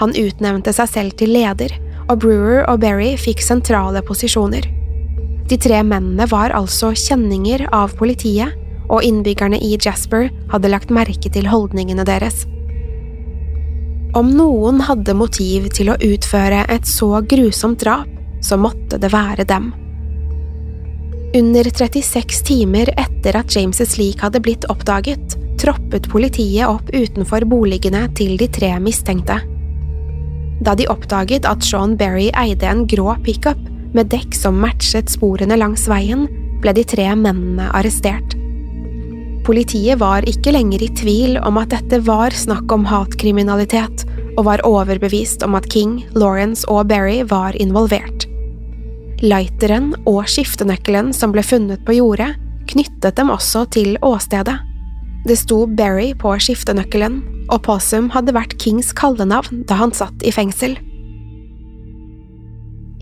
Han 0.00 0.16
utnevnte 0.16 0.72
seg 0.72 0.88
selv 0.88 1.18
til 1.20 1.34
leder, 1.36 1.76
og 2.08 2.22
Brewer 2.24 2.64
og 2.70 2.80
Berry 2.80 3.12
fikk 3.20 3.44
sentrale 3.44 4.00
posisjoner. 4.04 4.64
De 5.48 5.58
tre 5.60 5.82
mennene 5.84 6.26
var 6.30 6.54
altså 6.56 6.94
kjenninger 6.96 7.66
av 7.74 7.92
politiet, 7.98 8.54
og 8.88 9.04
innbyggerne 9.04 9.58
i 9.64 9.76
Jasper 9.80 10.28
hadde 10.52 10.70
lagt 10.72 10.92
merke 10.92 11.30
til 11.32 11.48
holdningene 11.48 12.04
deres. 12.08 12.44
Om 14.14 14.30
noen 14.36 14.80
hadde 14.86 15.16
motiv 15.18 15.66
til 15.74 15.90
å 15.90 15.98
utføre 15.98 16.62
et 16.70 16.86
så 16.86 17.18
grusomt 17.28 17.80
drap, 17.82 18.10
så 18.44 18.56
måtte 18.60 19.00
det 19.00 19.10
være 19.12 19.46
dem. 19.48 19.72
Under 21.34 21.66
36 21.66 22.44
timer 22.46 22.92
etter 22.94 23.34
at 23.40 23.50
James' 23.50 23.96
lik 23.98 24.22
hadde 24.22 24.38
blitt 24.44 24.68
oppdaget, 24.70 25.34
troppet 25.58 26.06
politiet 26.12 26.68
opp 26.68 26.92
utenfor 26.94 27.46
boligene 27.50 28.04
til 28.14 28.36
de 28.38 28.46
tre 28.52 28.70
mistenkte. 28.78 29.40
Da 30.64 30.76
de 30.78 30.86
oppdaget 30.92 31.48
at 31.48 31.64
Sean 31.66 31.96
Berry 31.98 32.28
eide 32.38 32.68
en 32.70 32.84
grå 32.86 33.16
pickup 33.26 33.58
med 33.94 34.10
dekk 34.12 34.34
som 34.36 34.58
matchet 34.60 35.12
sporene 35.12 35.58
langs 35.58 35.86
veien, 35.90 36.26
ble 36.62 36.74
de 36.76 36.84
tre 36.88 37.06
mennene 37.14 37.68
arrestert. 37.76 38.36
Politiet 39.44 40.00
var 40.00 40.24
ikke 40.28 40.54
lenger 40.54 40.82
i 40.82 40.90
tvil 40.96 41.38
om 41.44 41.58
at 41.60 41.74
dette 41.74 42.00
var 42.06 42.32
snakk 42.32 42.70
om 42.72 42.86
hatkriminalitet, 42.88 44.06
og 44.38 44.46
var 44.48 44.62
overbevist 44.66 45.44
om 45.46 45.54
at 45.58 45.68
King, 45.70 45.98
Lawrence 46.16 46.64
og 46.72 46.88
Berry 46.90 47.20
var 47.28 47.54
involvert. 47.60 48.24
Lighteren 49.22 49.92
og 50.10 50.24
skiftenøkkelen 50.28 51.12
som 51.14 51.34
ble 51.34 51.44
funnet 51.44 51.84
på 51.86 51.98
jordet, 51.98 52.32
knyttet 52.72 53.18
dem 53.20 53.30
også 53.30 53.66
til 53.76 53.98
åstedet. 54.02 54.56
Det 55.28 55.36
sto 55.40 55.64
Berry 55.68 56.10
på 56.18 56.32
skiftenøkkelen, 56.40 57.20
og 57.52 57.62
Possum 57.68 58.10
hadde 58.16 58.34
vært 58.36 58.56
Kings 58.60 58.92
kallenavn 58.96 59.62
da 59.68 59.78
han 59.80 59.92
satt 59.96 60.24
i 60.24 60.32
fengsel. 60.34 60.76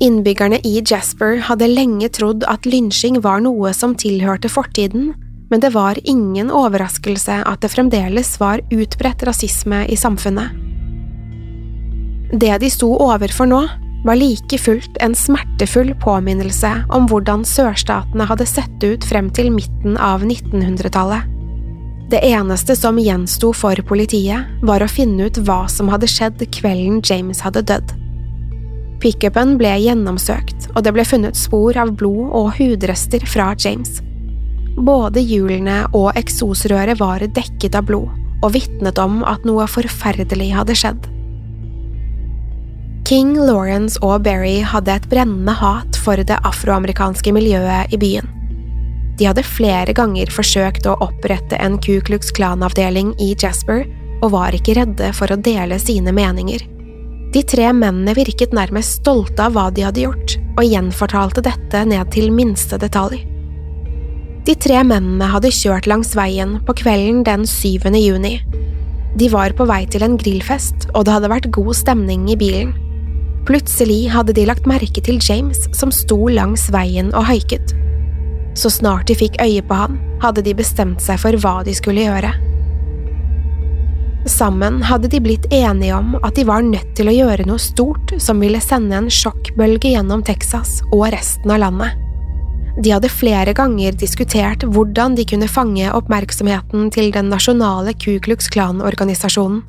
Innbyggerne 0.03 0.59
i 0.67 0.81
Jasper 0.83 1.37
hadde 1.47 1.69
lenge 1.71 2.09
trodd 2.11 2.43
at 2.51 2.67
lynsjing 2.67 3.21
var 3.23 3.45
noe 3.45 3.71
som 3.77 3.93
tilhørte 3.95 4.51
fortiden, 4.51 5.13
men 5.53 5.63
det 5.63 5.71
var 5.77 6.01
ingen 6.03 6.51
overraskelse 6.51 7.37
at 7.47 7.63
det 7.63 7.71
fremdeles 7.71 8.33
var 8.41 8.65
utbredt 8.75 9.23
rasisme 9.29 9.85
i 9.87 9.99
samfunnet. 10.01 10.59
Det 12.33 12.51
de 12.65 12.73
sto 12.73 12.91
overfor 13.05 13.47
nå, 13.47 13.63
var 14.03 14.19
like 14.19 14.59
fullt 14.59 14.99
en 15.05 15.15
smertefull 15.15 15.95
påminnelse 16.03 16.73
om 16.91 17.07
hvordan 17.07 17.47
sørstatene 17.47 18.27
hadde 18.27 18.49
sett 18.51 18.83
ut 18.83 19.07
frem 19.07 19.31
til 19.31 19.53
midten 19.55 19.95
av 20.03 20.27
1900-tallet. 20.27 21.31
Det 22.11 22.25
eneste 22.27 22.75
som 22.77 22.99
gjensto 22.99 23.55
for 23.55 23.79
politiet, 23.87 24.51
var 24.67 24.83
å 24.83 24.91
finne 24.91 25.31
ut 25.31 25.39
hva 25.47 25.63
som 25.71 25.95
hadde 25.95 26.11
skjedd 26.11 26.43
kvelden 26.51 26.99
James 27.07 27.47
hadde 27.47 27.63
dødd. 27.71 28.02
Pickupen 29.03 29.57
ble 29.59 29.73
gjennomsøkt, 29.83 30.69
og 30.77 30.85
det 30.87 30.93
ble 30.95 31.05
funnet 31.07 31.39
spor 31.39 31.75
av 31.81 31.91
blod 31.99 32.31
og 32.39 32.53
hudrester 32.61 33.25
fra 33.27 33.51
James. 33.59 33.99
Både 34.79 35.21
hjulene 35.27 35.83
og 35.91 36.13
eksosrøret 36.17 37.01
var 37.01 37.25
dekket 37.35 37.75
av 37.75 37.89
blod, 37.89 38.13
og 38.43 38.55
vitnet 38.55 39.01
om 39.03 39.25
at 39.27 39.43
noe 39.49 39.67
forferdelig 39.71 40.53
hadde 40.55 40.77
skjedd. 40.79 41.09
King, 43.03 43.35
Lawrence 43.35 43.99
og 44.07 44.23
Berry 44.25 44.61
hadde 44.65 44.95
et 44.95 45.09
brennende 45.11 45.53
hat 45.59 45.99
for 46.05 46.23
det 46.23 46.39
afroamerikanske 46.47 47.35
miljøet 47.35 47.91
i 47.93 47.99
byen. 47.99 48.31
De 49.19 49.27
hadde 49.29 49.43
flere 49.45 49.93
ganger 49.93 50.31
forsøkt 50.33 50.87
å 50.89 50.95
opprette 51.05 51.59
en 51.61 51.75
Ku 51.83 51.99
Klux 52.07 52.31
Klan-avdeling 52.33 53.13
i 53.21 53.33
Jasper, 53.35 53.83
og 54.23 54.31
var 54.37 54.55
ikke 54.55 54.79
redde 54.79 55.11
for 55.19 55.35
å 55.35 55.41
dele 55.43 55.77
sine 55.83 56.15
meninger. 56.15 56.63
De 57.33 57.41
tre 57.49 57.71
mennene 57.73 58.13
virket 58.13 58.53
nærmest 58.53 58.99
stolte 59.01 59.47
av 59.47 59.55
hva 59.57 59.71
de 59.73 59.87
hadde 59.87 60.03
gjort, 60.05 60.35
og 60.59 60.67
gjenfortalte 60.69 61.45
dette 61.47 61.85
ned 61.89 62.11
til 62.13 62.29
minste 62.35 62.77
detalj. 62.81 63.23
De 64.45 64.57
tre 64.59 64.83
mennene 64.85 65.31
hadde 65.33 65.53
kjørt 65.55 65.89
langs 65.89 66.13
veien 66.19 66.59
på 66.67 66.75
kvelden 66.83 67.23
den 67.25 67.47
7. 67.49 67.89
juni. 67.97 68.35
De 69.17 69.31
var 69.33 69.55
på 69.57 69.65
vei 69.69 69.85
til 69.89 70.05
en 70.05 70.19
grillfest, 70.21 70.91
og 70.93 71.07
det 71.07 71.17
hadde 71.17 71.33
vært 71.33 71.51
god 71.57 71.73
stemning 71.79 72.29
i 72.33 72.37
bilen. 72.37 72.75
Plutselig 73.49 74.11
hadde 74.13 74.37
de 74.37 74.45
lagt 74.47 74.69
merke 74.69 75.01
til 75.01 75.17
James 75.23 75.65
som 75.77 75.93
sto 75.95 76.19
langs 76.29 76.69
veien 76.75 77.15
og 77.17 77.31
haiket. 77.31 77.73
Så 78.59 78.69
snart 78.71 79.09
de 79.09 79.17
fikk 79.17 79.41
øye 79.41 79.65
på 79.65 79.79
han, 79.87 79.97
hadde 80.21 80.45
de 80.45 80.53
bestemt 80.59 81.01
seg 81.01 81.21
for 81.23 81.39
hva 81.41 81.63
de 81.65 81.73
skulle 81.77 82.05
gjøre. 82.05 82.35
Sammen 84.27 84.83
hadde 84.83 85.09
de 85.09 85.19
blitt 85.21 85.49
enige 85.53 85.95
om 85.97 86.15
at 86.23 86.37
de 86.39 86.45
var 86.47 86.63
nødt 86.63 86.95
til 86.97 87.11
å 87.11 87.15
gjøre 87.15 87.47
noe 87.49 87.59
stort 87.59 88.15
som 88.23 88.43
ville 88.43 88.61
sende 88.63 89.01
en 89.01 89.11
sjokkbølge 89.11 89.97
gjennom 89.97 90.23
Texas 90.23 90.79
og 90.93 91.09
resten 91.15 91.51
av 91.51 91.63
landet. 91.65 91.99
De 92.79 92.93
hadde 92.95 93.11
flere 93.13 93.53
ganger 93.53 93.93
diskutert 93.99 94.63
hvordan 94.65 95.17
de 95.19 95.27
kunne 95.29 95.51
fange 95.51 95.91
oppmerksomheten 95.93 96.89
til 96.95 97.11
den 97.13 97.29
nasjonale 97.33 97.93
Ku 97.99 98.17
Klux 98.23 98.49
Klan-organisasjonen. 98.55 99.65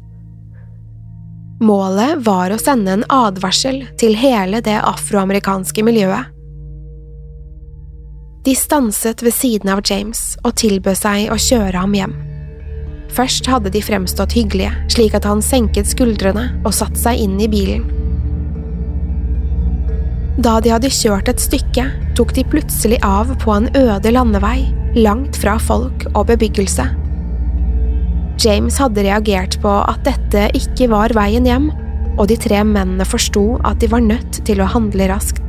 Målet 1.63 2.21
var 2.25 2.51
å 2.51 2.59
sende 2.59 2.93
en 2.93 3.05
advarsel 3.11 3.83
til 3.99 4.17
hele 4.19 4.59
det 4.63 4.77
afroamerikanske 4.83 5.83
miljøet. 5.85 6.29
De 8.43 8.55
stanset 8.59 9.23
ved 9.23 9.33
siden 9.33 9.71
av 9.71 9.81
James 9.87 10.33
og 10.43 10.57
tilbød 10.59 10.99
seg 10.99 11.31
å 11.31 11.39
kjøre 11.39 11.79
ham 11.79 11.95
hjem. 11.95 12.15
Først 13.13 13.45
hadde 13.45 13.69
de 13.73 13.81
fremstått 13.83 14.33
hyggelige, 14.33 14.71
slik 14.89 15.13
at 15.17 15.27
han 15.29 15.43
senket 15.45 15.89
skuldrene 15.91 16.47
og 16.63 16.73
satte 16.73 16.97
seg 16.97 17.21
inn 17.21 17.37
i 17.41 17.49
bilen. 17.51 17.85
Da 20.41 20.57
de 20.63 20.71
hadde 20.73 20.89
kjørt 20.89 21.29
et 21.29 21.41
stykke, 21.41 21.85
tok 22.17 22.33
de 22.33 22.45
plutselig 22.49 22.97
av 23.05 23.29
på 23.43 23.53
en 23.53 23.69
øde 23.77 24.13
landevei, 24.15 24.65
langt 24.97 25.37
fra 25.37 25.59
folk 25.61 26.07
og 26.15 26.25
bebyggelse. 26.31 26.87
James 28.41 28.79
hadde 28.81 29.05
reagert 29.05 29.59
på 29.61 29.69
at 29.69 30.01
dette 30.07 30.47
ikke 30.57 30.89
var 30.89 31.13
veien 31.13 31.45
hjem, 31.45 31.69
og 32.17 32.27
de 32.29 32.37
tre 32.37 32.63
mennene 32.65 33.05
forsto 33.05 33.59
at 33.65 33.79
de 33.81 33.89
var 33.93 34.01
nødt 34.05 34.41
til 34.45 34.61
å 34.61 34.69
handle 34.73 35.07
raskt. 35.13 35.41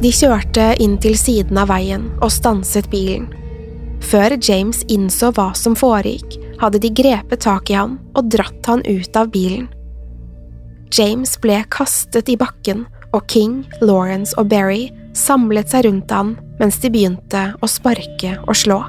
De 0.00 0.14
kjørte 0.14 0.70
inn 0.80 0.94
til 1.02 1.18
siden 1.18 1.58
av 1.60 1.68
veien 1.74 2.06
og 2.22 2.30
stanset 2.32 2.86
bilen. 2.90 3.28
Før 4.00 4.36
James 4.40 4.80
innså 4.88 5.30
hva 5.36 5.50
som 5.54 5.76
foregikk, 5.76 6.38
hadde 6.60 6.80
de 6.82 6.90
grepet 6.92 7.44
tak 7.44 7.70
i 7.70 7.76
han 7.78 7.98
og 8.16 8.30
dratt 8.32 8.66
han 8.68 8.82
ut 8.88 9.16
av 9.16 9.30
bilen. 9.32 9.68
James 10.90 11.36
ble 11.40 11.60
kastet 11.70 12.28
i 12.32 12.38
bakken, 12.40 12.86
og 13.14 13.26
King, 13.30 13.64
Lawrence 13.82 14.36
og 14.38 14.50
Berry 14.50 14.88
samlet 15.18 15.70
seg 15.72 15.86
rundt 15.88 16.12
han 16.14 16.36
mens 16.60 16.78
de 16.82 16.90
begynte 16.92 17.50
å 17.58 17.68
sparke 17.70 18.36
og 18.44 18.56
slå. 18.58 18.80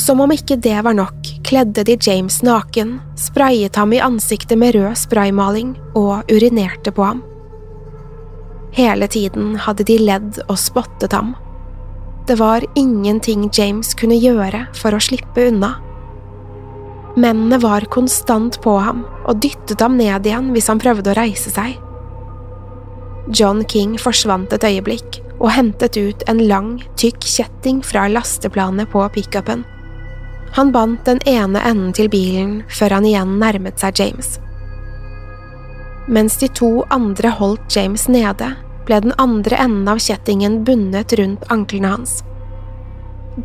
Som 0.00 0.22
om 0.24 0.32
ikke 0.32 0.56
det 0.56 0.78
var 0.82 0.96
nok, 0.96 1.28
kledde 1.46 1.84
de 1.86 1.98
James 2.00 2.40
naken, 2.42 2.96
sprayet 3.20 3.76
ham 3.76 3.92
i 3.92 4.00
ansiktet 4.02 4.58
med 4.58 4.74
rød 4.74 4.96
spraymaling 4.98 5.74
og 5.98 6.32
urinerte 6.32 6.94
på 6.96 7.04
ham. 7.04 7.20
Hele 8.72 9.08
tiden 9.08 9.56
hadde 9.60 9.84
de 9.84 9.98
ledd 10.00 10.38
og 10.48 10.56
spottet 10.60 11.12
ham. 11.12 11.34
Det 12.26 12.38
var 12.38 12.64
ingenting 12.78 13.50
James 13.52 13.92
kunne 13.98 14.16
gjøre 14.16 14.66
for 14.78 14.94
å 14.94 15.00
slippe 15.02 15.48
unna. 15.50 15.74
Mennene 17.16 17.58
var 17.60 17.84
konstant 17.92 18.56
på 18.64 18.78
ham 18.80 19.02
og 19.26 19.42
dyttet 19.44 19.82
ham 19.84 19.98
ned 19.98 20.24
igjen 20.24 20.52
hvis 20.54 20.70
han 20.72 20.80
prøvde 20.80 21.12
å 21.12 21.18
reise 21.18 21.52
seg. 21.52 21.76
John 23.28 23.60
King 23.68 23.98
forsvant 24.00 24.54
et 24.56 24.64
øyeblikk 24.64 25.20
og 25.42 25.50
hentet 25.52 25.98
ut 25.98 26.24
en 26.30 26.40
lang, 26.48 26.76
tykk 26.96 27.20
kjetting 27.26 27.82
fra 27.84 28.06
lasteplanet 28.08 28.88
på 28.94 29.02
pickupen. 29.14 29.66
Han 30.56 30.72
bandt 30.72 31.04
den 31.08 31.20
ene 31.28 31.60
enden 31.66 31.92
til 31.96 32.08
bilen 32.12 32.60
før 32.72 32.98
han 32.98 33.08
igjen 33.08 33.38
nærmet 33.40 33.82
seg 33.82 34.00
James. 34.00 34.36
Mens 36.06 36.38
de 36.38 36.48
to 36.48 36.82
andre 36.90 37.30
holdt 37.38 37.76
James 37.76 38.08
nede, 38.08 38.54
ble 38.86 38.98
den 39.04 39.14
andre 39.22 39.56
enden 39.62 39.88
av 39.88 40.00
kjettingen 40.02 40.62
bundet 40.66 41.12
rundt 41.18 41.44
anklene 41.52 41.92
hans. 41.94 42.22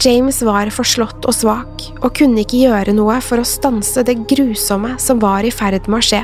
James 0.04 0.42
var 0.44 0.68
forslått 0.74 1.26
og 1.30 1.36
svak, 1.36 1.84
og 2.02 2.16
kunne 2.18 2.42
ikke 2.44 2.66
gjøre 2.66 2.96
noe 2.98 3.22
for 3.24 3.40
å 3.40 3.48
stanse 3.48 4.04
det 4.04 4.18
grusomme 4.28 4.98
som 5.00 5.22
var 5.24 5.48
i 5.48 5.54
ferd 5.54 5.88
med 5.88 6.02
å 6.02 6.08
skje. 6.10 6.24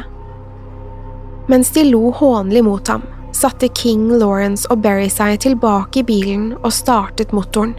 Mens 1.52 1.72
de 1.76 1.86
lo 1.88 2.10
hånlig 2.18 2.64
mot 2.66 2.88
ham, 2.92 3.06
satte 3.36 3.70
King, 3.76 4.10
Lawrence 4.20 4.68
og 4.72 4.82
Berry 4.84 5.10
seg 5.12 5.40
tilbake 5.46 6.02
i 6.02 6.08
bilen 6.08 6.52
og 6.60 6.74
startet 6.76 7.32
motoren. 7.36 7.76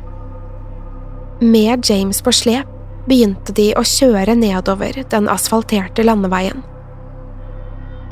Med 1.44 1.84
James 1.84 2.22
på 2.24 2.32
slep 2.32 2.70
begynte 3.08 3.52
de 3.52 3.72
å 3.76 3.82
kjøre 3.84 4.36
nedover 4.38 5.02
den 5.10 5.28
asfalterte 5.28 6.06
landeveien. 6.06 6.62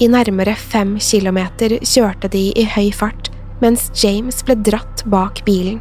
I 0.02 0.08
nærmere 0.10 0.56
fem 0.58 0.96
kilometer 0.98 1.76
kjørte 1.78 2.26
de 2.32 2.48
i 2.58 2.64
høy 2.66 2.88
fart, 2.96 3.28
mens 3.62 3.86
James 4.02 4.40
ble 4.42 4.56
dratt 4.58 5.04
bak 5.06 5.44
bilen. 5.46 5.78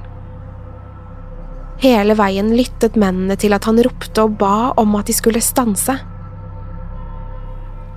Hele 1.82 2.14
veien 2.20 2.52
lyttet 2.54 3.00
mennene 3.02 3.34
til 3.42 3.56
at 3.58 3.66
han 3.66 3.82
ropte 3.82 4.28
og 4.28 4.36
ba 4.38 4.74
om 4.78 4.94
at 5.00 5.10
de 5.10 5.16
skulle 5.18 5.42
stanse. 5.42 5.96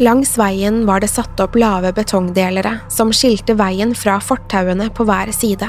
Langs 0.01 0.33
veien 0.41 0.81
var 0.89 1.05
det 1.05 1.13
satt 1.13 1.45
opp 1.45 1.59
lave 1.61 1.93
betongdelere 1.93 2.79
som 2.89 3.13
skilte 3.13 3.59
veien 3.61 3.93
fra 3.95 4.17
fortauene 4.25 4.89
på 4.97 5.05
hver 5.05 5.29
side. 5.37 5.69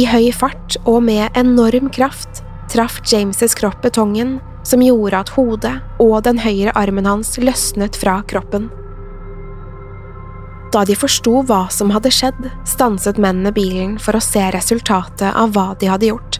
I 0.00 0.06
høy 0.08 0.30
fart 0.32 0.80
og 0.86 1.02
med 1.04 1.28
enorm 1.36 1.92
kraft 1.92 2.40
traff 2.72 3.02
James' 3.04 3.52
kropp 3.58 3.82
betongen, 3.84 4.38
som 4.64 4.80
gjorde 4.80 5.20
at 5.26 5.32
hodet 5.36 5.76
og 6.00 6.22
den 6.24 6.40
høyre 6.40 6.72
armen 6.78 7.08
hans 7.10 7.36
løsnet 7.42 7.98
fra 8.00 8.22
kroppen. 8.30 8.70
Da 10.70 10.84
de 10.86 10.94
forsto 10.94 11.40
hva 11.46 11.64
som 11.74 11.90
hadde 11.90 12.12
skjedd, 12.14 12.44
stanset 12.68 13.18
mennene 13.18 13.50
bilen 13.54 13.96
for 13.98 14.14
å 14.14 14.22
se 14.22 14.42
resultatet 14.54 15.34
av 15.34 15.54
hva 15.56 15.72
de 15.80 15.90
hadde 15.90 16.12
gjort. 16.12 16.38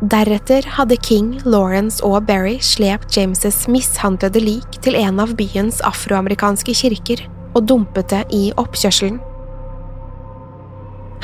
Deretter 0.00 0.64
hadde 0.78 0.96
King, 0.96 1.34
Lawrence 1.44 2.00
og 2.06 2.22
Berry 2.28 2.56
slept 2.64 3.12
James' 3.16 3.66
mishandlede 3.68 4.40
lik 4.40 4.78
til 4.80 4.96
en 4.96 5.20
av 5.20 5.34
byens 5.36 5.82
afroamerikanske 5.84 6.72
kirker 6.78 7.26
og 7.52 7.66
dumpet 7.68 8.08
det 8.14 8.22
i 8.32 8.46
oppkjørselen. 8.56 9.18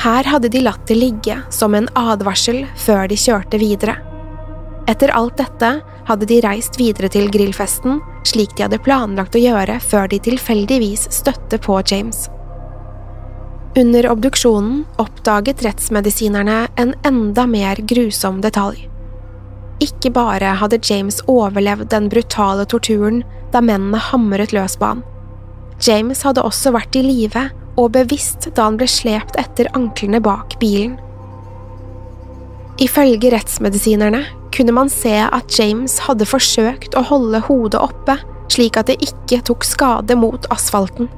Her 0.03 0.27
hadde 0.29 0.51
de 0.53 0.61
latt 0.61 0.83
det 0.85 0.99
ligge 0.99 1.39
som 1.49 1.73
en 1.73 1.89
advarsel 1.97 2.67
før 2.77 3.07
de 3.09 3.17
kjørte 3.17 3.57
videre. 3.57 3.97
Etter 4.87 5.11
alt 5.11 5.37
dette 5.37 5.71
hadde 6.07 6.27
de 6.29 6.39
reist 6.45 6.79
videre 6.79 7.09
til 7.11 7.27
grillfesten, 7.31 7.99
slik 8.27 8.55
de 8.55 8.63
hadde 8.65 8.79
planlagt 8.83 9.35
å 9.35 9.41
gjøre 9.41 9.79
før 9.83 10.07
de 10.11 10.19
tilfeldigvis 10.23 11.09
støtte 11.11 11.59
på 11.63 11.81
James. 11.91 12.27
Under 13.77 14.07
obduksjonen 14.09 14.85
oppdaget 14.97 15.61
rettsmedisinerne 15.65 16.61
en 16.81 16.95
enda 17.05 17.43
mer 17.45 17.81
grusom 17.89 18.39
detalj. 18.41 18.87
Ikke 19.83 20.09
bare 20.09 20.55
hadde 20.57 20.79
James 20.81 21.19
overlevd 21.29 21.91
den 21.91 22.07
brutale 22.09 22.65
torturen 22.65 23.21
da 23.53 23.61
mennene 23.61 23.99
hamret 24.01 24.55
løs 24.55 24.79
på 24.79 24.93
ham. 24.93 25.03
James 25.83 26.23
hadde 26.25 26.41
også 26.41 26.71
vært 26.73 26.97
i 26.97 27.03
live 27.05 27.43
og 27.77 27.91
bevisst 27.93 28.49
da 28.55 28.65
han 28.65 28.79
ble 28.79 28.87
slept 28.89 29.37
etter 29.37 29.69
anklene 29.77 30.23
bak 30.23 30.57
bilen. 30.63 30.97
Ifølge 32.77 33.31
rettsmedisinerne 33.33 34.21
kunne 34.53 34.73
man 34.75 34.89
se 34.89 35.13
at 35.25 35.53
James 35.57 35.97
hadde 36.05 36.27
forsøkt 36.29 36.97
å 36.97 37.05
holde 37.09 37.41
hodet 37.47 37.81
oppe 37.81 38.17
slik 38.53 38.77
at 38.79 38.89
det 38.89 38.99
ikke 39.03 39.41
tok 39.49 39.65
skade 39.65 40.17
mot 40.17 40.45
asfalten. 40.53 41.09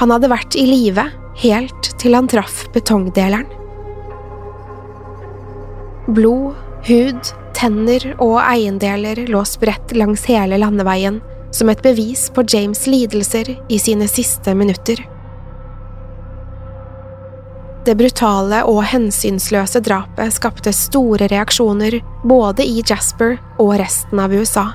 Han 0.00 0.12
hadde 0.14 0.30
vært 0.32 0.56
i 0.56 0.66
live 0.68 1.06
helt 1.40 1.90
til 2.00 2.16
han 2.16 2.28
traff 2.30 2.62
betongdeleren. 2.74 3.48
Blod, 6.10 6.56
hud, 6.88 7.32
tenner 7.56 8.04
og 8.18 8.38
eiendeler 8.42 9.24
lå 9.30 9.42
spredt 9.48 9.92
langs 9.96 10.24
hele 10.30 10.58
landeveien 10.60 11.20
som 11.54 11.70
et 11.72 11.82
bevis 11.84 12.28
på 12.34 12.44
James' 12.46 12.86
lidelser 12.88 13.52
i 13.68 13.78
sine 13.82 14.08
siste 14.08 14.54
minutter. 14.56 15.02
Det 17.84 17.94
brutale 17.96 18.60
og 18.68 18.82
hensynsløse 18.90 19.80
drapet 19.80 20.34
skapte 20.36 20.72
store 20.76 21.30
reaksjoner 21.32 21.96
både 22.28 22.66
i 22.68 22.82
Jasper 22.84 23.38
og 23.58 23.72
resten 23.80 24.20
av 24.20 24.34
USA. 24.36 24.66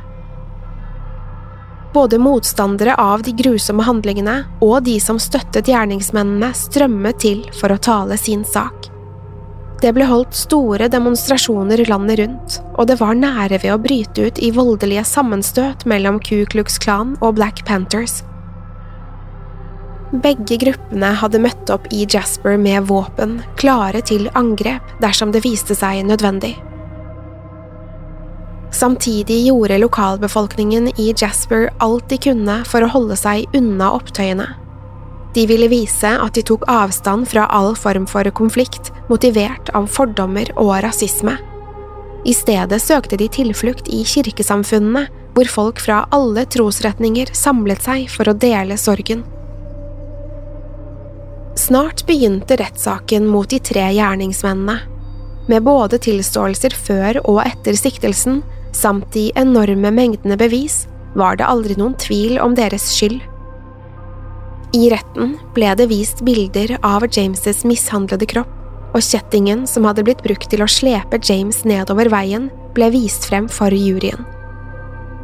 Både 1.93 2.17
motstandere 2.19 2.97
av 2.99 3.21
de 3.23 3.31
grusomme 3.37 3.85
handlingene 3.85 4.41
og 4.65 4.81
de 4.89 4.97
som 4.99 5.21
støttet 5.21 5.69
gjerningsmennene, 5.69 6.49
strømmet 6.57 7.21
til 7.23 7.45
for 7.55 7.71
å 7.71 7.79
tale 7.79 8.17
sin 8.19 8.43
sak. 8.43 8.89
Det 9.79 9.91
ble 9.93 10.07
holdt 10.09 10.35
store 10.35 10.89
demonstrasjoner 10.89 11.85
landet 11.87 12.19
rundt, 12.23 12.59
og 12.73 12.87
det 12.89 12.97
var 12.99 13.15
nære 13.15 13.59
ved 13.61 13.73
å 13.73 13.81
bryte 13.81 14.27
ut 14.27 14.39
i 14.41 14.49
voldelige 14.55 15.05
sammenstøt 15.05 15.85
mellom 15.85 16.17
Ku 16.19 16.41
Klux 16.49 16.79
Klan 16.81 17.13
og 17.21 17.37
Black 17.37 17.61
Panthers. 17.67 18.23
Begge 20.13 20.59
gruppene 20.61 21.09
hadde 21.17 21.41
møtt 21.41 21.69
opp 21.73 21.87
i 21.93 22.05
Jasper 22.05 22.59
med 22.61 22.85
våpen, 22.91 23.39
klare 23.57 24.03
til 24.05 24.29
angrep 24.37 24.93
dersom 25.01 25.31
det 25.33 25.41
viste 25.45 25.73
seg 25.77 26.03
nødvendig. 26.05 26.53
Samtidig 28.75 29.45
gjorde 29.47 29.79
lokalbefolkningen 29.79 30.91
i 30.99 31.13
Jasper 31.15 31.69
alt 31.79 32.09
de 32.11 32.19
kunne 32.21 32.59
for 32.67 32.83
å 32.83 32.91
holde 32.91 33.17
seg 33.17 33.49
unna 33.55 33.93
opptøyene. 33.95 34.49
De 35.35 35.43
ville 35.49 35.67
vise 35.71 36.07
at 36.07 36.37
de 36.37 36.43
tok 36.47 36.63
avstand 36.71 37.27
fra 37.27 37.47
all 37.51 37.73
form 37.75 38.05
for 38.07 38.27
konflikt 38.35 38.91
motivert 39.09 39.71
av 39.75 39.89
fordommer 39.91 40.51
og 40.55 40.77
rasisme. 40.85 41.33
I 42.25 42.33
stedet 42.33 42.81
søkte 42.81 43.17
de 43.19 43.27
tilflukt 43.29 43.89
i 43.91 44.03
kirkesamfunnene, 44.07 45.07
hvor 45.35 45.49
folk 45.51 45.81
fra 45.83 46.05
alle 46.15 46.45
trosretninger 46.47 47.33
samlet 47.35 47.83
seg 47.83 48.07
for 48.11 48.31
å 48.31 48.37
dele 48.37 48.79
sorgen. 48.79 49.25
Snart 51.55 52.05
begynte 52.07 52.57
rettssaken 52.59 53.27
mot 53.27 53.49
de 53.49 53.59
tre 53.63 53.87
gjerningsmennene, 53.95 54.79
med 55.47 55.63
både 55.63 55.99
tilståelser 56.01 56.75
før 56.75 57.21
og 57.23 57.39
etter 57.45 57.77
siktelsen, 57.79 58.41
samt 58.75 59.07
de 59.13 59.29
enorme 59.39 59.91
mengdene 59.93 60.35
bevis, 60.39 60.83
var 61.15 61.39
det 61.39 61.47
aldri 61.47 61.77
noen 61.79 61.95
tvil 62.01 62.41
om 62.43 62.57
deres 62.57 62.89
skyld. 62.97 63.21
I 64.75 64.89
retten 64.91 65.37
ble 65.55 65.71
det 65.79 65.87
vist 65.87 66.25
bilder 66.27 66.75
av 66.83 67.07
James' 67.07 67.63
mishandlede 67.63 68.27
kropp, 68.27 68.51
og 68.95 69.03
kjettingen 69.03 69.63
som 69.67 69.87
hadde 69.87 70.03
blitt 70.07 70.23
brukt 70.23 70.49
til 70.51 70.63
å 70.63 70.71
slepe 70.71 71.19
James 71.23 71.63
nedover 71.67 72.11
veien, 72.11 72.49
ble 72.75 72.91
vist 72.91 73.27
frem 73.29 73.47
for 73.51 73.71
juryen. 73.71 74.34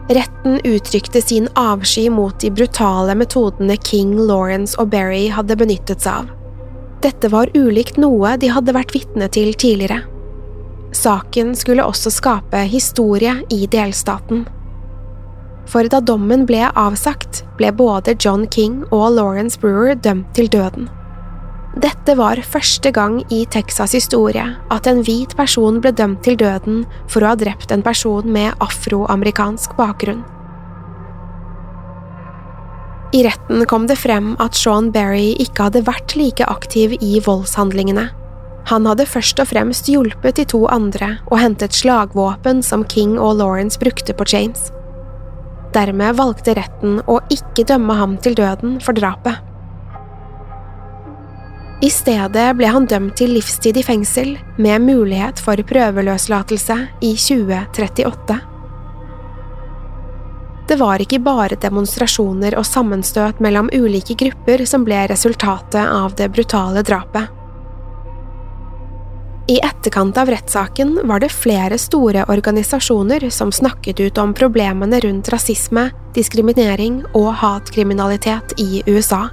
Retten 0.09 0.59
uttrykte 0.63 1.21
sin 1.21 1.47
avsky 1.53 2.09
mot 2.09 2.39
de 2.39 2.51
brutale 2.51 3.15
metodene 3.15 3.77
King, 3.77 4.17
Lawrence 4.17 4.79
og 4.81 4.89
Berry 4.89 5.27
hadde 5.29 5.55
benyttet 5.55 6.01
seg 6.03 6.23
av. 6.23 6.31
Dette 7.01 7.31
var 7.33 7.49
ulikt 7.57 7.97
noe 8.01 8.35
de 8.37 8.49
hadde 8.53 8.75
vært 8.75 8.93
vitne 8.93 9.29
til 9.33 9.53
tidligere. 9.53 10.03
Saken 10.93 11.55
skulle 11.55 11.85
også 11.87 12.11
skape 12.11 12.65
historie 12.69 13.37
i 13.49 13.65
delstaten. 13.71 14.43
For 15.71 15.87
da 15.87 16.01
dommen 16.03 16.43
ble 16.49 16.65
avsagt, 16.75 17.45
ble 17.57 17.71
både 17.71 18.17
John 18.19 18.47
King 18.51 18.81
og 18.91 19.15
Lawrence 19.15 19.59
Brewer 19.61 19.95
dømt 19.95 20.33
til 20.35 20.51
døden. 20.51 20.89
Dette 21.79 22.17
var 22.19 22.35
første 22.43 22.91
gang 22.91 23.21
i 23.31 23.45
Texas' 23.47 23.93
historie 23.95 24.43
at 24.75 24.87
en 24.91 24.99
hvit 25.07 25.31
person 25.39 25.77
ble 25.79 25.93
dømt 25.95 26.19
til 26.25 26.35
døden 26.35 26.81
for 27.07 27.23
å 27.23 27.31
ha 27.31 27.37
drept 27.39 27.71
en 27.71 27.83
person 27.85 28.27
med 28.27 28.57
afroamerikansk 28.59 29.77
bakgrunn. 29.77 30.25
I 33.15 33.23
retten 33.23 33.63
kom 33.67 33.87
det 33.87 33.97
frem 33.99 34.33
at 34.43 34.55
Sean 34.55 34.89
Berry 34.91 35.31
ikke 35.39 35.69
hadde 35.69 35.83
vært 35.87 36.15
like 36.19 36.47
aktiv 36.47 36.97
i 36.99 37.19
voldshandlingene. 37.23 38.09
Han 38.71 38.87
hadde 38.87 39.07
først 39.07 39.39
og 39.39 39.49
fremst 39.51 39.87
hjulpet 39.91 40.37
de 40.39 40.45
to 40.47 40.65
andre 40.71 41.17
og 41.29 41.39
hentet 41.39 41.75
slagvåpen 41.75 42.61
som 42.63 42.83
King 42.87 43.17
og 43.19 43.39
Lawrence 43.39 43.79
brukte 43.79 44.15
på 44.15 44.27
James. 44.27 44.69
Dermed 45.75 46.19
valgte 46.19 46.55
retten 46.59 46.99
å 47.07 47.19
ikke 47.31 47.63
dømme 47.67 47.95
ham 47.95 48.17
til 48.19 48.35
døden 48.35 48.79
for 48.83 48.95
drapet. 48.95 49.39
I 51.81 51.89
stedet 51.89 52.51
ble 52.57 52.67
han 52.69 52.85
dømt 52.85 53.15
til 53.17 53.31
livstid 53.33 53.79
i 53.81 53.83
fengsel, 53.85 54.35
med 54.61 54.83
mulighet 54.85 55.39
for 55.41 55.57
prøveløslatelse 55.65 56.77
i 57.01 57.15
2038. 57.17 58.37
Det 60.69 60.77
var 60.77 61.01
ikke 61.01 61.19
bare 61.25 61.57
demonstrasjoner 61.57 62.53
og 62.59 62.67
sammenstøt 62.69 63.41
mellom 63.41 63.73
ulike 63.73 64.13
grupper 64.15 64.61
som 64.69 64.85
ble 64.85 65.01
resultatet 65.09 65.81
av 65.81 66.13
det 66.21 66.29
brutale 66.31 66.85
drapet. 66.85 67.33
I 69.49 69.57
etterkant 69.65 70.15
av 70.21 70.29
rettssaken 70.29 70.99
var 71.09 71.19
det 71.19 71.33
flere 71.33 71.81
store 71.81 72.27
organisasjoner 72.29 73.25
som 73.33 73.49
snakket 73.51 73.99
ut 73.99 74.21
om 74.21 74.37
problemene 74.37 75.01
rundt 75.01 75.33
rasisme, 75.33 75.89
diskriminering 76.13 77.01
og 77.17 77.33
hatkriminalitet 77.41 78.53
i 78.61 78.83
USA. 78.85 79.25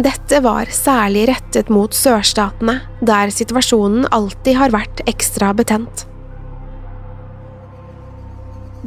Dette 0.00 0.38
var 0.40 0.70
særlig 0.72 1.26
rettet 1.28 1.68
mot 1.68 1.92
sørstatene, 1.92 2.78
der 3.04 3.32
situasjonen 3.34 4.06
alltid 4.14 4.56
har 4.56 4.72
vært 4.72 5.02
ekstra 5.10 5.50
betent. 5.52 6.06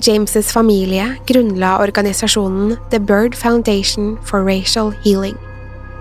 James' 0.01 0.49
familie 0.49 1.05
grunnla 1.29 1.75
organisasjonen 1.83 2.79
The 2.89 2.97
Bird 2.97 3.37
Foundation 3.37 4.17
for 4.25 4.41
Racial 4.41 4.89
Healing. 5.03 5.37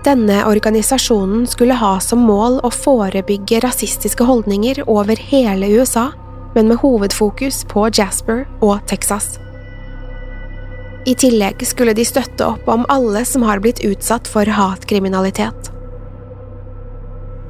Denne 0.03 0.41
organisasjonen 0.49 1.45
skulle 1.47 1.77
ha 1.77 1.99
som 2.01 2.25
mål 2.25 2.57
å 2.65 2.73
forebygge 2.73 3.61
rasistiske 3.61 4.25
holdninger 4.25 4.81
over 4.89 5.19
hele 5.29 5.69
USA, 5.77 6.09
men 6.57 6.73
med 6.73 6.81
hovedfokus 6.81 7.61
på 7.69 7.85
Jasper 7.93 8.47
og 8.65 8.81
Texas. 8.89 9.37
I 11.05 11.15
tillegg 11.19 11.65
skulle 11.67 11.93
de 11.93 12.05
støtte 12.07 12.45
opp 12.47 12.67
om 12.71 12.85
alle 12.91 13.25
som 13.27 13.43
har 13.43 13.59
blitt 13.59 13.81
utsatt 13.83 14.27
for 14.29 14.47
hatkriminalitet. 14.47 15.69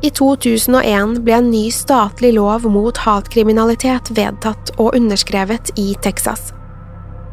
I 0.03 0.09
2001 0.09 1.19
ble 1.23 1.35
en 1.37 1.51
ny 1.51 1.67
statlig 1.71 2.33
lov 2.35 2.65
mot 2.67 2.97
hatkriminalitet 3.05 4.09
vedtatt 4.17 4.73
og 4.75 4.97
underskrevet 4.97 5.71
i 5.79 5.93
Texas. 6.03 6.49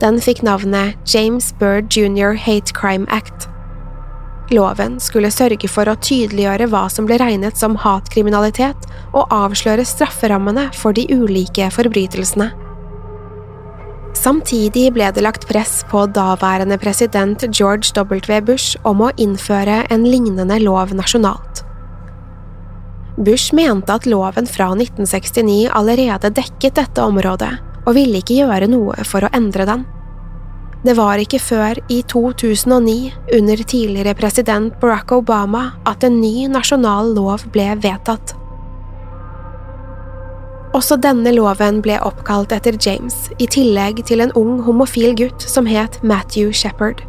Den 0.01 0.21
fikk 0.23 0.45
navnet 0.47 0.95
James 1.09 1.51
Bird 1.59 1.91
Jr. 1.97 2.37
Hate 2.37 2.77
Crime 2.77 3.09
Act. 3.11 3.49
Loven 4.53 5.01
skulle 5.01 5.33
sørge 5.33 5.69
for 5.71 5.89
å 5.89 5.99
tydeliggjøre 6.05 6.69
hva 6.71 6.87
som 6.93 7.09
ble 7.09 7.19
regnet 7.23 7.59
som 7.59 7.79
hatkriminalitet, 7.79 8.89
og 9.15 9.31
avsløre 9.35 9.87
strafferammene 9.87 10.69
for 10.77 10.95
de 10.95 11.07
ulike 11.11 11.69
forbrytelsene. 11.75 12.51
Samtidig 14.17 14.91
ble 14.95 15.09
det 15.15 15.23
lagt 15.23 15.47
press 15.49 15.81
på 15.91 16.05
daværende 16.11 16.77
president 16.83 17.45
George 17.55 17.93
W. 17.95 18.41
Bush 18.45 18.77
om 18.85 19.05
å 19.07 19.13
innføre 19.17 19.85
en 19.91 20.07
lignende 20.07 20.59
lov 20.63 20.95
nasjonalt. 20.97 21.63
Bush 23.21 23.55
mente 23.55 23.93
at 23.93 24.07
loven 24.09 24.49
fra 24.49 24.71
1969 24.75 25.71
allerede 25.77 26.33
dekket 26.33 26.79
dette 26.79 27.05
området, 27.05 27.53
og 27.87 27.97
ville 27.97 28.21
ikke 28.21 28.39
gjøre 28.43 28.69
noe 28.71 29.05
for 29.09 29.25
å 29.27 29.33
endre 29.37 29.67
den. 29.69 29.87
Det 30.81 30.95
var 30.97 31.21
ikke 31.21 31.43
før 31.43 31.77
i 31.93 32.01
2009, 32.09 33.11
under 33.37 33.65
tidligere 33.69 34.17
president 34.17 34.79
Barack 34.81 35.13
Obama, 35.13 35.75
at 35.85 36.07
en 36.09 36.21
ny 36.23 36.49
nasjonal 36.49 37.13
lov 37.13 37.45
ble 37.53 37.75
vedtatt. 37.85 38.40
Også 40.77 40.95
denne 41.03 41.33
loven 41.35 41.81
ble 41.83 41.97
oppkalt 42.07 42.53
etter 42.55 42.77
James, 42.79 43.17
i 43.43 43.47
tillegg 43.51 44.05
til 44.07 44.23
en 44.23 44.31
ung 44.39 44.61
homofil 44.63 45.17
gutt 45.19 45.43
som 45.43 45.67
het 45.67 45.99
Matthew 46.07 46.53
Shepherd. 46.55 47.03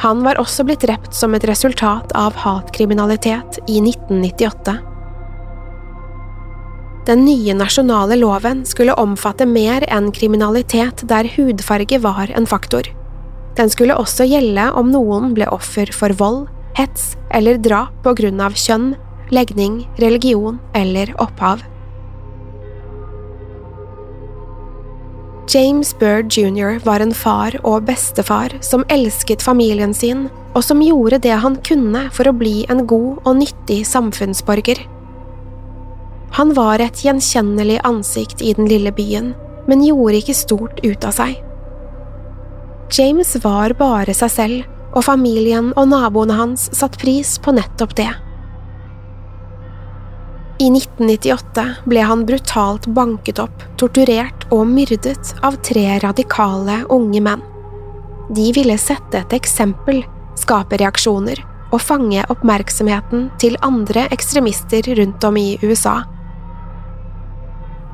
Han 0.00 0.22
var 0.24 0.38
også 0.40 0.64
blitt 0.64 0.86
drept 0.86 1.12
som 1.16 1.34
et 1.34 1.44
resultat 1.50 2.14
av 2.16 2.36
hatkriminalitet 2.38 3.58
i 3.66 3.82
1998. 3.82 4.78
Den 7.08 7.24
nye 7.24 7.54
nasjonale 7.56 8.18
loven 8.20 8.64
skulle 8.68 8.96
omfatte 9.00 9.46
mer 9.48 9.84
enn 9.92 10.10
kriminalitet 10.12 11.04
der 11.08 11.28
hudfarge 11.36 12.00
var 12.04 12.32
en 12.36 12.48
faktor. 12.48 12.88
Den 13.58 13.72
skulle 13.72 13.96
også 13.96 14.24
gjelde 14.28 14.68
om 14.78 14.92
noen 14.92 15.32
ble 15.36 15.48
offer 15.52 15.90
for 15.92 16.14
vold, 16.20 16.46
hets 16.78 17.16
eller 17.34 17.58
drap 17.60 17.96
på 18.04 18.14
grunn 18.20 18.40
av 18.44 18.56
kjønn, 18.56 18.92
legning, 19.34 19.82
religion 19.98 20.60
eller 20.78 21.10
opphav. 21.20 21.64
James 25.48 25.98
Bird 25.98 26.28
jr. 26.36 26.78
var 26.84 27.00
en 27.00 27.14
far 27.14 27.54
og 27.64 27.86
bestefar 27.88 28.52
som 28.60 28.84
elsket 28.92 29.40
familien 29.40 29.94
sin, 29.96 30.26
og 30.52 30.60
som 30.64 30.82
gjorde 30.84 31.22
det 31.24 31.38
han 31.40 31.56
kunne 31.64 32.02
for 32.12 32.28
å 32.28 32.36
bli 32.36 32.66
en 32.68 32.84
god 32.90 33.22
og 33.24 33.38
nyttig 33.40 33.78
samfunnsborger. 33.88 34.82
Han 36.36 36.52
var 36.52 36.84
et 36.84 37.00
gjenkjennelig 37.00 37.78
ansikt 37.88 38.44
i 38.44 38.52
den 38.58 38.68
lille 38.68 38.92
byen, 38.92 39.32
men 39.64 39.86
gjorde 39.86 40.20
ikke 40.20 40.36
stort 40.36 40.84
ut 40.84 41.08
av 41.08 41.16
seg. 41.16 41.38
James 42.92 43.32
var 43.40 43.72
bare 43.80 44.12
seg 44.16 44.34
selv, 44.34 44.68
og 44.92 45.04
familien 45.04 45.72
og 45.76 45.88
naboene 45.88 46.36
hans 46.36 46.68
satte 46.76 47.00
pris 47.00 47.38
på 47.40 47.56
nettopp 47.56 47.96
det. 47.96 48.12
I 50.58 50.70
1998 50.70 51.64
ble 51.86 52.02
han 52.02 52.24
brutalt 52.26 52.86
banket 52.90 53.38
opp, 53.38 53.62
torturert 53.78 54.48
og 54.50 54.64
myrdet 54.66 55.30
av 55.46 55.54
tre 55.62 55.84
radikale 56.02 56.80
unge 56.90 57.20
menn. 57.22 57.44
De 58.34 58.48
ville 58.56 58.74
sette 58.82 59.20
et 59.20 59.36
eksempel, 59.38 60.02
skape 60.34 60.80
reaksjoner 60.82 61.44
og 61.70 61.78
fange 61.84 62.24
oppmerksomheten 62.32 63.28
til 63.38 63.54
andre 63.62 64.08
ekstremister 64.14 64.88
rundt 64.98 65.28
om 65.28 65.38
i 65.38 65.52
USA. 65.62 66.00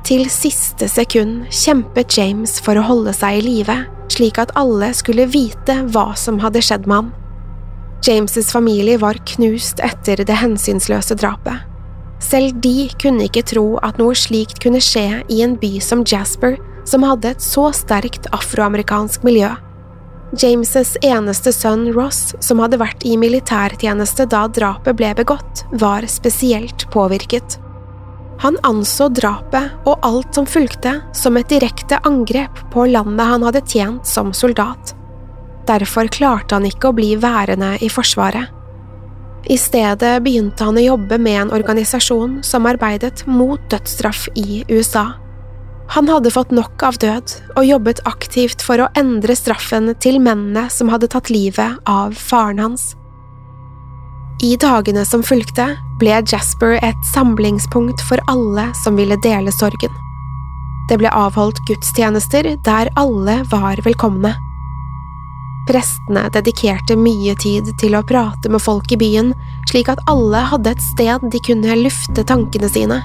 Til 0.05 0.25
siste 0.33 0.89
sekund 0.89 1.45
kjempet 1.53 2.17
James 2.17 2.57
for 2.65 2.81
å 2.81 2.87
holde 2.89 3.13
seg 3.13 3.43
i 3.43 3.45
live, 3.45 3.77
slik 4.09 4.41
at 4.41 4.55
alle 4.57 4.89
skulle 4.97 5.29
vite 5.29 5.77
hva 5.93 6.07
som 6.17 6.41
hadde 6.41 6.65
skjedd 6.65 6.89
med 6.89 6.97
ham. 6.97 7.13
James' 8.05 8.51
familie 8.53 8.97
var 9.01 9.21
knust 9.37 9.85
etter 9.85 10.25
det 10.25 10.41
hensynsløse 10.41 11.17
drapet. 11.21 11.74
Selv 12.25 12.57
de 12.63 12.87
kunne 13.01 13.27
ikke 13.27 13.43
tro 13.45 13.75
at 13.85 13.99
noe 14.01 14.15
slikt 14.17 14.61
kunne 14.63 14.81
skje 14.81 15.21
i 15.29 15.41
en 15.45 15.53
by 15.61 15.75
som 15.83 16.01
Jasper, 16.07 16.57
som 16.89 17.05
hadde 17.05 17.35
et 17.35 17.43
så 17.43 17.67
sterkt 17.75 18.29
afroamerikansk 18.33 19.25
miljø. 19.27 19.51
James' 20.35 20.97
eneste 21.05 21.53
sønn 21.53 21.91
Ross, 21.93 22.33
som 22.43 22.59
hadde 22.63 22.79
vært 22.81 23.05
i 23.05 23.13
militærtjeneste 23.19 24.25
da 24.31 24.47
drapet 24.51 24.97
ble 24.97 25.13
begått, 25.15 25.63
var 25.79 26.07
spesielt 26.11 26.87
påvirket. 26.91 27.59
Han 28.43 28.57
anså 28.67 29.07
drapet 29.15 29.87
og 29.87 30.01
alt 30.03 30.35
som 30.35 30.47
fulgte, 30.49 30.97
som 31.15 31.37
et 31.39 31.49
direkte 31.53 32.01
angrep 32.09 32.59
på 32.73 32.87
landet 32.89 33.29
han 33.29 33.45
hadde 33.47 33.63
tjent 33.69 34.09
som 34.09 34.33
soldat. 34.35 34.95
Derfor 35.69 36.09
klarte 36.11 36.57
han 36.57 36.67
ikke 36.67 36.91
å 36.91 36.97
bli 36.97 37.13
værende 37.21 37.75
i 37.81 37.89
Forsvaret. 37.89 38.51
I 39.45 39.57
stedet 39.61 40.23
begynte 40.25 40.65
han 40.65 40.77
å 40.79 40.83
jobbe 40.83 41.19
med 41.21 41.37
en 41.43 41.53
organisasjon 41.53 42.39
som 42.43 42.65
arbeidet 42.65 43.27
mot 43.29 43.61
dødsstraff 43.69 44.25
i 44.33 44.63
USA. 44.71 45.11
Han 45.93 46.09
hadde 46.09 46.31
fått 46.33 46.53
nok 46.55 46.81
av 46.83 46.97
død 46.97 47.33
og 47.53 47.65
jobbet 47.67 48.01
aktivt 48.09 48.63
for 48.65 48.81
å 48.81 48.89
endre 48.97 49.35
straffen 49.37 49.91
til 50.01 50.17
mennene 50.17 50.65
som 50.73 50.89
hadde 50.89 51.11
tatt 51.13 51.29
livet 51.29 51.77
av 51.85 52.15
faren 52.17 52.63
hans. 52.63 52.95
I 54.43 54.55
dagene 54.59 55.05
som 55.07 55.23
fulgte, 55.23 55.75
ble 56.01 56.17
Jasper 56.27 56.79
et 56.83 57.05
samlingspunkt 57.13 58.01
for 58.09 58.19
alle 58.31 58.65
som 58.81 58.97
ville 58.97 59.15
dele 59.23 59.53
sorgen. 59.55 59.93
Det 60.89 60.97
ble 61.01 61.13
avholdt 61.13 61.61
gudstjenester 61.69 62.49
der 62.65 62.89
alle 62.99 63.39
var 63.53 63.79
velkomne. 63.85 64.33
Prestene 65.65 66.27
dedikerte 66.29 66.97
mye 66.99 67.33
tid 67.41 67.71
til 67.81 67.97
å 67.97 68.03
prate 68.05 68.51
med 68.53 68.61
folk 68.61 68.91
i 68.93 68.99
byen, 69.01 69.33
slik 69.71 69.89
at 69.89 70.03
alle 70.11 70.43
hadde 70.51 70.75
et 70.75 70.83
sted 70.91 71.25
de 71.33 71.41
kunne 71.47 71.77
lufte 71.81 72.25
tankene 72.27 72.69
sine. 72.69 73.01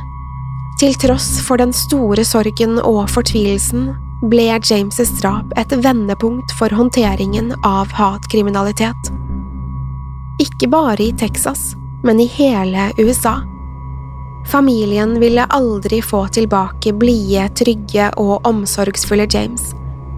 Til 0.81 0.95
tross 1.01 1.41
for 1.45 1.61
den 1.61 1.73
store 1.77 2.25
sorgen 2.25 2.79
og 2.81 3.03
fortvilelsen 3.13 3.91
ble 4.29 4.47
James' 4.61 5.13
drap 5.21 5.53
et 5.61 5.73
vendepunkt 5.73 6.53
for 6.59 6.73
håndteringen 6.73 7.55
av 7.65 7.93
hatkriminalitet. 7.97 9.13
Ikke 10.41 10.69
bare 10.73 11.05
i 11.05 11.13
Texas, 11.17 11.75
men 12.05 12.21
i 12.21 12.29
hele 12.29 12.91
USA. 13.01 13.41
Familien 14.49 15.21
ville 15.21 15.45
aldri 15.53 16.01
få 16.03 16.27
tilbake 16.33 16.93
blide, 16.97 17.49
trygge 17.57 18.09
og 18.21 18.47
omsorgsfulle 18.49 19.29
James, 19.33 19.73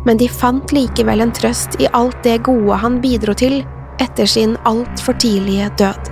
men 0.07 0.21
de 0.21 0.29
fant 0.29 0.75
likevel 0.75 1.25
en 1.25 1.35
trøst 1.35 1.79
i 1.81 1.91
alt 1.93 2.19
det 2.27 2.43
gode 2.49 2.81
han 2.85 3.01
bidro 3.05 3.37
til 3.39 3.63
etter 4.03 4.27
sin 4.27 4.57
altfor 4.69 5.19
tidlige 5.23 5.71
død. 5.79 6.12